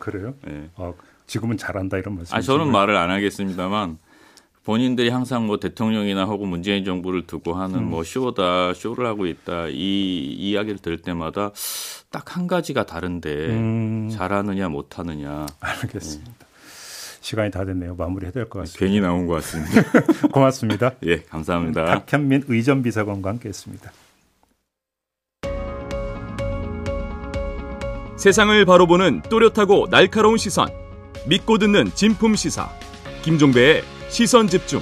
그래요? 0.03 0.35
네. 0.45 0.69
아, 0.77 0.93
지금은 1.27 1.57
잘한다 1.57 1.97
이런 1.99 2.17
말씀. 2.17 2.35
아, 2.37 2.41
저는 2.41 2.73
말을 2.73 2.97
안 2.97 3.11
하겠습니다만 3.11 3.99
본인들이 4.65 5.09
항상 5.11 5.47
뭐 5.47 5.59
대통령이나 5.59 6.23
하고 6.23 6.45
문재인 6.47 6.85
정부를 6.85 7.27
두고 7.27 7.55
하는 7.55 7.79
음. 7.81 7.91
뭐 7.91 8.03
쇼다 8.05 8.75
쇼를 8.75 9.07
하고 9.07 9.27
있다 9.27 9.69
이 9.69 10.35
이야기를 10.39 10.79
들을 10.81 11.01
때마다 11.03 11.51
딱 12.11 12.37
한 12.37 12.47
가지가 12.47 12.85
다른데 12.87 13.31
음. 13.51 14.09
잘하느냐 14.13 14.69
못하느냐. 14.69 15.47
알겠습니다. 15.61 16.31
네. 16.31 16.47
시간이 17.21 17.51
다 17.53 17.65
됐네요. 17.65 17.95
마무리해야 17.95 18.33
될 18.33 18.49
것 18.49 18.59
같습니다. 18.61 18.79
괜히 18.85 19.01
나온 19.01 19.27
것 19.27 19.35
같습니다. 19.35 19.83
고맙습니다. 20.35 20.93
예, 21.07 21.23
감사합니다. 21.23 21.85
박현민 21.85 22.45
의전비서관과 22.49 23.31
함께했습니다. 23.31 23.93
세상을 28.23 28.65
바로 28.67 28.87
보는 28.87 29.23
또렷하고 29.23 29.89
날카로운 29.91 30.37
시선. 30.37 30.69
믿고 31.27 31.59
듣는 31.59 31.91
진품 31.93 32.37
시사. 32.37 32.69
김종배의 33.23 33.83
시선 34.11 34.47
집중. 34.47 34.81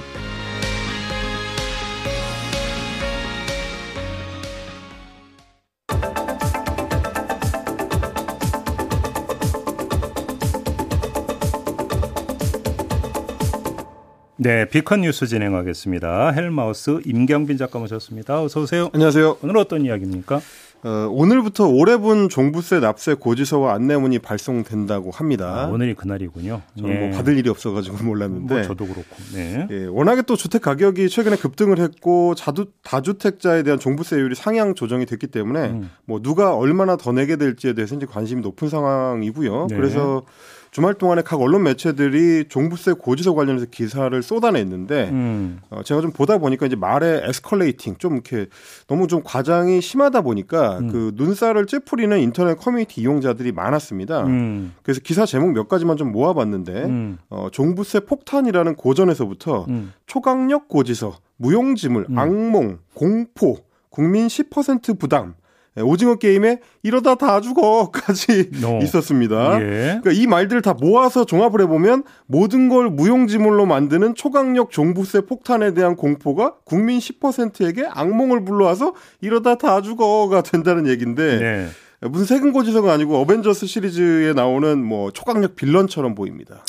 네, 14.37 14.69
비컨 14.69 15.01
뉴스 15.01 15.25
진행하겠습니다. 15.25 16.29
헬마우스 16.29 16.99
임경빈 17.05 17.57
작가 17.57 17.79
모셨습니다. 17.79 18.43
어서 18.43 18.61
오세요. 18.61 18.91
안녕하세요. 18.93 19.37
오늘 19.41 19.57
어떤 19.57 19.83
이야기입니까? 19.83 20.41
어, 20.83 21.07
오늘부터 21.11 21.67
올해 21.67 21.97
분 21.97 22.27
종부세 22.27 22.79
납세 22.79 23.15
고지서와 23.15 23.73
안내문이 23.75 24.19
발송된다고 24.19 25.11
합니다. 25.11 25.65
아, 25.65 25.67
오늘이 25.67 25.93
그날이군요. 25.93 26.61
저는 26.77 26.89
뭐 26.89 27.01
예. 27.01 27.07
뭐 27.07 27.17
받을 27.17 27.37
일이 27.37 27.49
없어가지고 27.49 27.97
몰랐는데. 28.05 28.53
뭐 28.53 28.63
저도 28.63 28.85
그렇고. 28.85 29.15
네. 29.33 29.67
예, 29.69 29.85
워낙에 29.85 30.23
또 30.23 30.35
주택 30.35 30.61
가격이 30.61 31.09
최근에 31.09 31.35
급등을 31.35 31.79
했고 31.79 32.33
자두, 32.35 32.67
다주택자에 32.83 33.63
대한 33.63 33.79
종부세율이 33.79 34.35
상향 34.35 34.73
조정이 34.73 35.05
됐기 35.05 35.27
때문에 35.27 35.69
음. 35.69 35.89
뭐 36.05 36.21
누가 36.21 36.55
얼마나 36.55 36.97
더 36.97 37.11
내게 37.11 37.35
될지에 37.35 37.73
대해서 37.73 37.95
이제 37.95 38.05
관심이 38.05 38.41
높은 38.41 38.69
상황이고요. 38.69 39.67
네. 39.69 39.75
그래서 39.75 40.23
주말 40.71 40.93
동안에 40.93 41.21
각 41.21 41.41
언론 41.41 41.63
매체들이 41.63 42.45
종부세 42.47 42.93
고지서 42.93 43.33
관련해서 43.33 43.65
기사를 43.69 44.23
쏟아냈는데 44.23 45.09
음. 45.09 45.59
어, 45.69 45.83
제가 45.83 45.99
좀 45.99 46.11
보다 46.11 46.37
보니까 46.37 46.65
이제 46.65 46.77
말의 46.77 47.23
에스컬레이팅 47.25 47.97
좀 47.97 48.13
이렇게 48.13 48.45
너무 48.87 49.07
좀 49.07 49.21
과장이 49.21 49.81
심하다 49.81 50.21
보니까 50.21 50.79
음. 50.79 50.87
그 50.87 51.11
눈살을 51.15 51.67
찌푸리는 51.67 52.17
인터넷 52.19 52.57
커뮤니티 52.57 53.01
이용자들이 53.01 53.51
많았습니다. 53.51 54.23
음. 54.23 54.73
그래서 54.81 55.01
기사 55.03 55.25
제목 55.25 55.51
몇 55.51 55.67
가지만 55.67 55.97
좀 55.97 56.13
모아봤는데 56.13 56.85
음. 56.85 57.17
어, 57.29 57.49
종부세 57.51 58.01
폭탄이라는 58.01 58.75
고전에서부터 58.75 59.65
음. 59.67 59.91
초강력 60.05 60.69
고지서, 60.69 61.17
무용지물, 61.35 62.05
음. 62.09 62.17
악몽, 62.17 62.79
공포, 62.93 63.57
국민 63.89 64.27
10% 64.27 64.97
부담, 64.97 65.33
예, 65.33 65.33
오징어 65.77 66.15
게임에 66.15 66.59
이러다 66.83 67.15
다 67.15 67.39
죽어까지 67.39 68.51
어. 68.65 68.79
있었습니다. 68.83 69.61
예. 69.61 69.99
그러니까 70.01 70.11
이 70.11 70.27
말들을 70.27 70.61
다 70.61 70.73
모아서 70.73 71.23
종합을 71.25 71.61
해보면 71.61 72.03
모든 72.25 72.67
걸 72.67 72.89
무용지물로 72.89 73.65
만드는 73.65 74.15
초강력 74.15 74.71
종부세 74.71 75.21
폭탄에 75.21 75.73
대한 75.73 75.95
공포가 75.95 76.55
국민 76.65 76.99
10%에게 76.99 77.85
악몽을 77.89 78.43
불러와서 78.43 78.93
이러다 79.21 79.55
다 79.55 79.81
죽어가 79.81 80.41
된다는 80.41 80.87
얘기인데 80.87 81.39
네. 81.39 81.67
무슨 82.09 82.25
세금고지서가 82.25 82.91
아니고 82.91 83.17
어벤져스 83.17 83.67
시리즈에 83.67 84.33
나오는 84.33 84.83
뭐 84.83 85.11
초강력 85.11 85.55
빌런처럼 85.55 86.15
보입니다. 86.15 86.65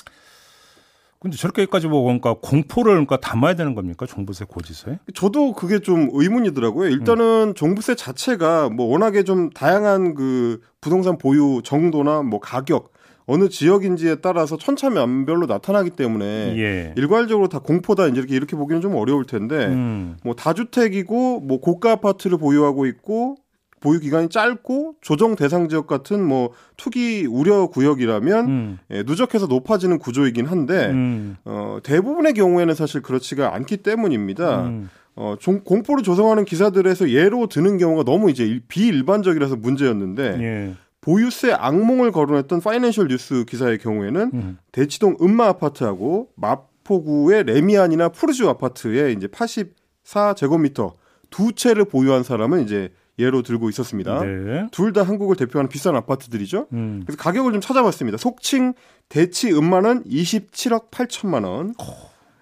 근데 1.23 1.37
저렇게까지 1.37 1.87
뭐 1.87 2.03
그러니까 2.03 2.35
공포를 2.43 2.95
그러니까 2.95 3.17
담아야 3.17 3.55
되는 3.55 3.77
겁니까 3.77 4.07
종부세 4.07 4.45
고지서에? 4.45 4.99
저도 5.15 5.53
그게 5.53 5.79
좀 5.79 6.09
의문이더라고요. 6.13 6.91
일단은 6.91 7.51
음. 7.51 7.55
종부세 7.55 7.95
자체가 7.95 8.71
뭐 8.71 8.87
워낙에 8.87 9.23
좀 9.23 9.49
다양한 9.51 10.15
그 10.15 10.61
부동산 10.81 11.19
보유 11.19 11.61
정도나 11.63 12.23
뭐 12.23 12.41
가격 12.41 12.93
어느 13.27 13.49
지역인지에 13.49 14.17
따라서 14.17 14.57
천차만별로 14.57 15.47
나타나기 15.47 15.91
때문에 15.91 16.25
예. 16.59 16.95
일괄적으로 16.97 17.49
다 17.49 17.61
공포다 17.61 18.09
이제 18.09 18.19
이렇게 18.19 18.35
이렇게 18.35 18.57
보기는 18.57 18.83
좀 18.83 18.97
어려울 18.97 19.25
텐데 19.25 19.67
음. 19.67 20.17
뭐 20.25 20.35
다주택이고 20.35 21.39
뭐 21.39 21.61
고가 21.61 21.93
아파트를 21.93 22.37
보유하고 22.37 22.87
있고 22.87 23.37
보유 23.83 24.01
기간이 24.01 24.29
짧고 24.29 24.95
조정 25.01 25.35
대상 25.35 25.68
지역 25.68 25.87
같은 25.87 26.25
뭐 26.25 26.53
투기 26.77 27.27
우려 27.29 27.66
구역이라면 27.66 28.47
음. 28.47 28.79
예, 28.90 29.03
누적해서 29.03 29.47
높아지는 29.47 29.99
구조이긴 29.99 30.47
한데 30.47 30.87
음. 30.90 31.37
어, 31.45 31.79
대부분의 31.83 32.35
경우에는 32.35 32.75
사실 32.75 33.03
그렇지가 33.03 33.55
않기 33.55 33.79
때문입니다. 33.79 34.62
음. 34.62 34.88
어, 35.16 35.35
종, 35.38 35.61
공포를 35.64 36.03
조성하는 36.03 36.45
기사들에서 36.45 37.11
예로 37.11 37.49
드는 37.49 37.77
경우가 37.77 38.05
너무 38.05 38.31
이제 38.31 38.61
비일반적이라서 38.68 39.57
문제였는데 39.57 40.23
예. 40.40 40.75
보유세 41.03 41.53
악몽을 41.53 42.12
거론했던 42.12 42.61
파이낸셜 42.61 43.09
뉴스 43.09 43.45
기사의 43.45 43.79
경우에는 43.79 44.31
음. 44.33 44.59
대치동 44.71 45.16
음마 45.21 45.49
아파트하고 45.49 46.29
마포구의 46.37 47.45
레미안이나 47.45 48.11
푸르주 48.11 48.49
아파트에 48.49 49.11
이제 49.12 49.27
84제곱미터 49.27 50.92
두 51.31 51.53
채를 51.53 51.87
보유한 51.87 52.23
사람은 52.23 52.62
이제 52.62 52.90
예로 53.18 53.42
들고 53.42 53.68
있었습니다. 53.70 54.20
네. 54.25 54.66
둘다 54.72 55.03
한국을 55.03 55.37
대표하는 55.37 55.68
비싼 55.68 55.94
아파트들이죠. 55.96 56.66
음. 56.72 57.03
그래서 57.07 57.20
가격을 57.22 57.53
좀 57.53 57.61
찾아봤습니다. 57.61 58.16
속칭 58.18 58.72
대치 59.09 59.53
음만원 59.53 60.05
27억 60.05 60.90
8천만 60.90 61.44
원. 61.44 61.75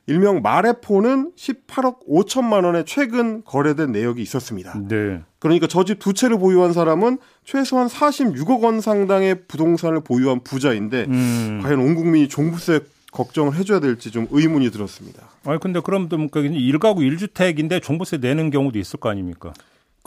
일명 0.06 0.42
마레포는 0.42 1.32
18억 1.36 1.98
5천만 2.08 2.64
원에 2.64 2.84
최근 2.84 3.42
거래된 3.44 3.92
내역이 3.92 4.20
있었습니다. 4.22 4.74
네. 4.88 5.20
그러니까 5.38 5.66
저 5.68 5.84
집 5.84 5.98
두 6.00 6.12
채를 6.14 6.38
보유한 6.38 6.72
사람은 6.72 7.18
최소한 7.44 7.86
46억 7.86 8.62
원 8.62 8.80
상당의 8.80 9.42
부동산을 9.46 10.00
보유한 10.00 10.40
부자인데 10.42 11.06
음. 11.08 11.60
과연 11.62 11.78
온 11.80 11.94
국민이 11.94 12.28
종부세 12.28 12.80
걱정을 13.12 13.54
해줘야 13.56 13.78
될지 13.80 14.10
좀 14.10 14.26
의문이 14.30 14.70
들었습니다. 14.70 15.28
아니 15.44 15.60
근데 15.60 15.80
그럼 15.80 16.08
또뭐 16.08 16.28
일가구 16.34 17.02
일주택인데 17.04 17.80
종부세 17.80 18.16
내는 18.18 18.50
경우도 18.50 18.78
있을 18.78 18.98
거 19.00 19.10
아닙니까? 19.10 19.52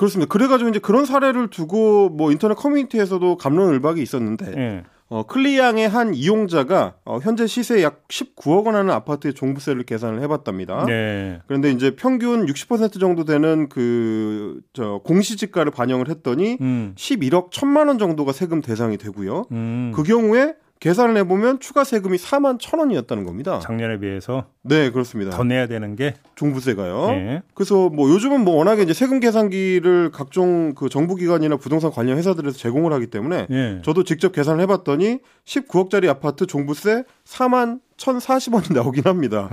그렇습니다. 0.04 0.30
그래가지고 0.30 0.70
이제 0.70 0.80
그런 0.80 1.06
사례를 1.06 1.50
두고 1.50 2.10
뭐 2.10 2.32
인터넷 2.32 2.56
커뮤니티에서도 2.56 3.38
감론을박이 3.38 4.02
있었는데 4.02 4.52
네. 4.52 4.84
어, 5.08 5.24
클리앙의 5.26 5.88
한 5.88 6.13
이용자가 6.13 6.96
어, 7.06 7.20
현재 7.22 7.48
시세 7.48 7.82
약 7.84 8.08
19억 8.10 8.66
원 8.66 8.76
하는 8.76 8.92
아파트의 8.92 9.34
종부세를 9.34 9.84
계산을 9.84 10.22
해봤답니다. 10.24 10.86
네. 10.88 11.39
그런데 11.48 11.72
이제 11.72 11.96
평균 11.96 12.46
60% 12.46 13.00
정도 13.00 13.24
되는 13.24 13.70
그, 13.70 14.60
저, 14.74 15.00
공시지가를 15.06 15.72
반영을 15.72 16.10
했더니 16.10 16.58
음. 16.60 16.94
11억 16.98 17.52
1천만 17.52 17.88
원 17.88 17.98
정도가 17.98 18.34
세금 18.34 18.62
대상이 18.62 18.98
되고요. 18.98 19.46
음. 19.52 19.94
그 19.96 20.04
경우에 20.04 20.56
계산을 20.84 21.15
해보면 21.19 21.62
추가 21.62 21.86
세금이 21.86 22.17
4만 22.17 22.58
천 22.60 22.82
원이었다는 22.82 23.24
겁니다. 23.24 23.60
작년에 23.60 24.00
비해서? 24.00 24.48
네, 24.63 24.89
그렇습니다. 24.89 25.32
더 25.32 25.46
내야 25.46 25.65
되는 25.65 25.96
게? 25.96 26.13
종부세가요. 26.36 27.08
네. 27.12 27.41
그래서 27.54 27.88
뭐 27.88 28.10
요즘은 28.10 28.43
뭐 28.43 28.58
워낙에 28.58 28.82
이제 28.82 28.93
세금 28.93 29.22
계산기를 29.22 30.12
각종 30.12 30.74
그 30.76 30.89
정부기관이나 30.89 31.56
부동산 31.56 31.89
관련 31.89 32.17
회사들에서 32.17 32.58
제공을 32.58 32.91
하기 32.91 33.08
때문에 33.08 33.48
네. 33.50 33.82
저도 33.86 34.04
직접 34.04 34.34
계산을 34.34 34.60
해봤더니 34.63 35.19
19억짜리 35.46 36.10
아파트 36.10 36.46
종부세 36.48 37.06
4만 37.24 37.80
1,040원이 37.96 38.74
나오긴 38.76 39.06
합니다. 39.06 39.50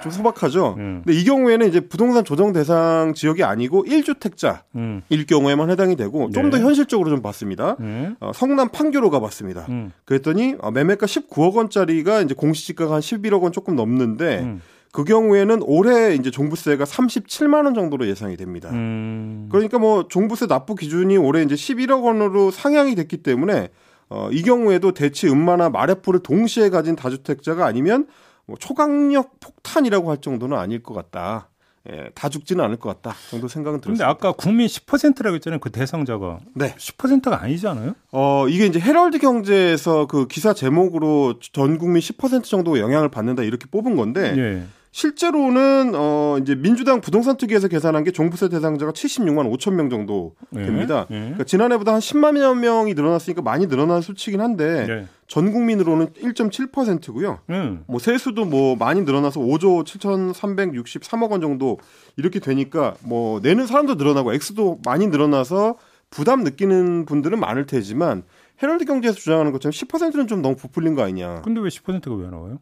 좀 0.00 0.12
소박하죠. 0.12 0.74
음. 0.78 1.02
근데 1.04 1.18
이 1.18 1.24
경우에는 1.24 1.68
이제 1.68 1.80
부동산 1.80 2.24
조정 2.24 2.52
대상 2.52 3.12
지역이 3.14 3.44
아니고 3.44 3.84
1주택자일 3.84 4.60
음. 4.76 5.02
경우에만 5.28 5.70
해당이 5.70 5.96
되고 5.96 6.30
좀더 6.30 6.58
네. 6.58 6.62
현실적으로 6.62 7.10
좀 7.10 7.22
봤습니다. 7.22 7.76
네. 7.78 8.12
어, 8.20 8.32
성남 8.34 8.68
판교로 8.70 9.10
가봤습니다. 9.10 9.66
음. 9.68 9.92
그랬더니 10.04 10.56
어, 10.60 10.70
매매가 10.70 11.06
19억 11.06 11.54
원짜리가 11.54 12.22
이제 12.22 12.34
공시지가가 12.34 12.94
한 12.94 13.00
11억 13.00 13.42
원 13.42 13.52
조금 13.52 13.76
넘는데 13.76 14.40
음. 14.40 14.60
그 14.92 15.04
경우에는 15.04 15.60
올해 15.62 16.14
이제 16.14 16.30
종부세가 16.30 16.84
37만 16.84 17.64
원 17.64 17.74
정도로 17.74 18.08
예상이 18.08 18.36
됩니다. 18.36 18.70
음. 18.72 19.48
그러니까 19.50 19.78
뭐 19.78 20.08
종부세 20.08 20.46
납부 20.46 20.74
기준이 20.74 21.16
올해 21.16 21.42
이제 21.42 21.54
11억 21.54 22.02
원으로 22.04 22.50
상향이 22.50 22.94
됐기 22.94 23.18
때문에 23.18 23.68
어, 24.10 24.30
이 24.32 24.42
경우에도 24.42 24.92
대치 24.92 25.28
음마나 25.28 25.68
마레포를 25.68 26.20
동시에 26.20 26.70
가진 26.70 26.96
다주택자가 26.96 27.66
아니면 27.66 28.06
뭐 28.48 28.56
초강력 28.58 29.38
폭탄이라고 29.40 30.10
할 30.10 30.20
정도는 30.20 30.56
아닐 30.56 30.82
것 30.82 30.94
같다. 30.94 31.50
예, 31.90 32.10
다 32.14 32.28
죽지는 32.28 32.64
않을 32.64 32.76
것 32.76 32.88
같다 32.88 33.16
정도 33.30 33.46
생각은 33.48 33.80
들었습니다. 33.80 34.04
근데 34.06 34.10
아까 34.10 34.32
국민 34.32 34.66
10%라고 34.66 35.36
했잖아요. 35.36 35.60
그 35.60 35.70
대상자가. 35.70 36.38
네. 36.54 36.74
10%가 36.74 37.42
아니잖아요. 37.42 37.94
어, 38.12 38.46
이게 38.48 38.66
이제 38.66 38.80
헤럴드 38.80 39.18
경제에서 39.18 40.06
그 40.06 40.26
기사 40.26 40.52
제목으로 40.52 41.38
전 41.40 41.78
국민 41.78 42.00
10% 42.00 42.44
정도 42.44 42.78
영향을 42.78 43.10
받는다 43.10 43.42
이렇게 43.42 43.66
뽑은 43.70 43.96
건데 43.96 44.32
네. 44.32 44.66
실제로는 44.90 45.92
어 45.94 46.38
이제 46.40 46.54
민주당 46.54 47.00
부동산 47.00 47.36
특위에서 47.36 47.68
계산한 47.68 48.04
게 48.04 48.10
종부세 48.10 48.48
대상자가 48.48 48.92
76만 48.92 49.52
5천 49.54 49.74
명 49.74 49.90
정도 49.90 50.34
네. 50.50 50.64
됩니다. 50.64 51.06
네. 51.10 51.16
네. 51.16 51.20
그러니까 51.24 51.44
지난해보다 51.44 51.92
한 51.92 52.00
10만 52.00 52.58
명이 52.58 52.94
늘어났으니까 52.94 53.42
많이 53.42 53.66
늘어난 53.66 54.00
수치긴 54.00 54.40
한데 54.40 54.86
네. 54.86 55.06
전 55.26 55.52
국민으로는 55.52 56.08
1.7%고요. 56.08 57.40
음. 57.50 57.84
뭐 57.86 57.98
세수도 57.98 58.46
뭐 58.46 58.76
많이 58.76 59.02
늘어나서 59.02 59.40
5조 59.40 59.84
7,363억 59.84 61.30
원 61.30 61.40
정도 61.40 61.78
이렇게 62.16 62.40
되니까 62.40 62.94
뭐 63.00 63.40
내는 63.40 63.66
사람도 63.66 63.96
늘어나고 63.96 64.32
액수도 64.34 64.80
많이 64.84 65.06
늘어나서 65.06 65.76
부담 66.10 66.42
느끼는 66.42 67.04
분들은 67.04 67.38
많을 67.38 67.66
테지만 67.66 68.22
헤럴드 68.62 68.86
경제에서 68.86 69.16
주장하는 69.16 69.52
것처럼 69.52 69.72
10%는 69.72 70.26
좀 70.26 70.42
너무 70.42 70.56
부풀린 70.56 70.94
거 70.94 71.02
아니냐. 71.02 71.42
근데 71.42 71.60
왜 71.60 71.68
10%가 71.68 72.14
왜 72.14 72.28
나와요? 72.28 72.58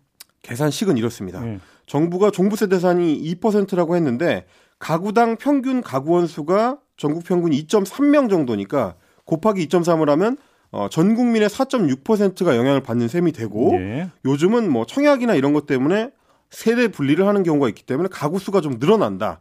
계산식은 0.47 0.97
이렇습니다. 0.97 1.41
음. 1.41 1.61
정부가 1.87 2.31
종부세 2.31 2.69
대산이 2.69 3.21
2%라고 3.35 3.97
했는데 3.97 4.47
가구당 4.79 5.37
평균 5.37 5.83
가구 5.83 6.13
원 6.13 6.27
수가 6.27 6.79
전국 6.97 7.25
평균 7.25 7.51
2.3명 7.51 8.31
정도니까 8.31 8.95
곱하기 9.25 9.67
2.3을 9.69 10.07
하면 10.07 10.37
어, 10.71 10.89
전 10.91 11.15
국민의 11.15 11.49
4.6%가 11.49 12.57
영향을 12.57 12.81
받는 12.83 13.09
셈이 13.09 13.33
되고 13.33 13.73
네. 13.73 14.09
요즘은 14.25 14.71
뭐 14.71 14.87
청약이나 14.87 15.35
이런 15.35 15.53
것 15.53 15.67
때문에 15.67 16.11
세대 16.51 16.89
분리를 16.89 17.27
하는 17.27 17.43
경우가 17.43 17.69
있기 17.69 17.83
때문에 17.83 18.09
가구 18.11 18.39
수가 18.39 18.61
좀 18.61 18.79
늘어난다. 18.79 19.41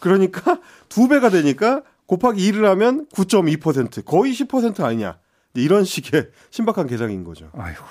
그러니까 0.00 0.58
두 0.88 1.06
배가 1.08 1.30
되니까 1.30 1.82
곱하기 2.06 2.50
2를 2.50 2.62
하면 2.62 3.06
9.2% 3.12 4.04
거의 4.04 4.32
10% 4.32 4.80
아니냐. 4.82 5.18
이런 5.54 5.84
식의 5.84 6.28
신박한 6.50 6.86
계산인 6.88 7.22
거죠. 7.24 7.50
아이고. 7.52 7.84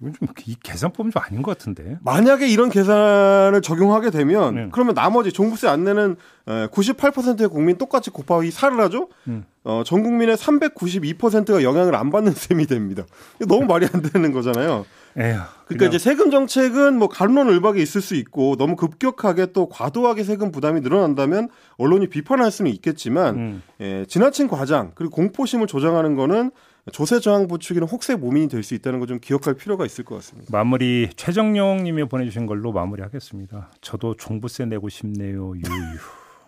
이건 0.00 0.12
좀 0.12 0.26
이 0.46 0.54
계산법은 0.62 1.10
좀 1.10 1.22
아닌 1.24 1.42
것 1.42 1.56
같은데. 1.58 1.98
만약에 2.02 2.46
이런 2.46 2.70
계산을 2.70 3.62
적용하게 3.62 4.10
되면 4.10 4.54
네. 4.54 4.68
그러면 4.70 4.94
나머지 4.94 5.32
종부세 5.32 5.66
안 5.66 5.82
내는 5.84 6.16
98%의 6.46 7.48
국민 7.48 7.76
똑같이 7.78 8.10
곱하기 8.10 8.50
4를 8.50 8.76
하죠. 8.78 9.08
음. 9.26 9.44
어, 9.64 9.82
전 9.84 10.04
국민의 10.04 10.36
392%가 10.36 11.64
영향을 11.64 11.96
안 11.96 12.10
받는 12.10 12.32
셈이 12.36 12.66
됩니다. 12.66 13.04
너무 13.40 13.66
말이 13.66 13.88
안 13.92 14.02
되는 14.02 14.32
거잖아요. 14.32 14.86
에휴, 15.18 15.38
그러니까 15.66 15.86
이제 15.86 15.98
세금 15.98 16.30
정책은 16.30 16.98
뭐 16.98 17.08
간론을박이 17.08 17.80
있을 17.82 18.02
수 18.02 18.14
있고 18.14 18.56
너무 18.56 18.76
급격하게 18.76 19.52
또 19.52 19.68
과도하게 19.68 20.22
세금 20.22 20.52
부담이 20.52 20.82
늘어난다면 20.82 21.48
언론이 21.78 22.08
비판할 22.08 22.50
수는 22.50 22.70
있겠지만 22.70 23.34
음. 23.36 23.62
예, 23.80 24.04
지나친 24.06 24.46
과장 24.46 24.92
그리고 24.94 25.16
공포심을 25.16 25.66
조장하는 25.66 26.14
거는 26.14 26.50
조세 26.92 27.18
저항 27.20 27.48
부추기는 27.48 27.86
혹세 27.88 28.14
모민이 28.14 28.48
될 28.48 28.62
수 28.62 28.74
있다는 28.74 29.00
걸좀 29.00 29.18
기억할 29.20 29.54
필요가 29.54 29.84
있을 29.84 30.04
것 30.04 30.16
같습니다. 30.16 30.48
마무리 30.52 31.08
최정용님이 31.16 32.04
보내주신 32.08 32.46
걸로 32.46 32.72
마무리하겠습니다. 32.72 33.70
저도 33.80 34.14
종부세 34.14 34.64
내고 34.66 34.88
싶네요. 34.88 35.54
유유 35.56 35.98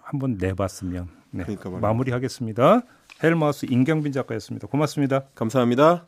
한번 0.03 0.37
내봤으면 0.39 1.09
네. 1.31 1.45
그러니까 1.45 1.71
마무리하겠습니다. 1.71 2.83
헬마우스 3.23 3.67
임경빈 3.69 4.13
작가였습니다. 4.13 4.69
고맙습니다. 4.69 5.25
감사합니다. 5.35 6.07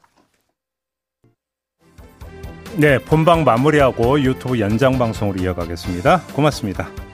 네, 2.78 2.98
본방 2.98 3.42
마무리하고 3.44 4.20
유튜브 4.20 4.60
연장 4.60 4.96
방송으로 4.96 5.42
이어가겠습니다. 5.42 6.22
고맙습니다. 6.34 7.09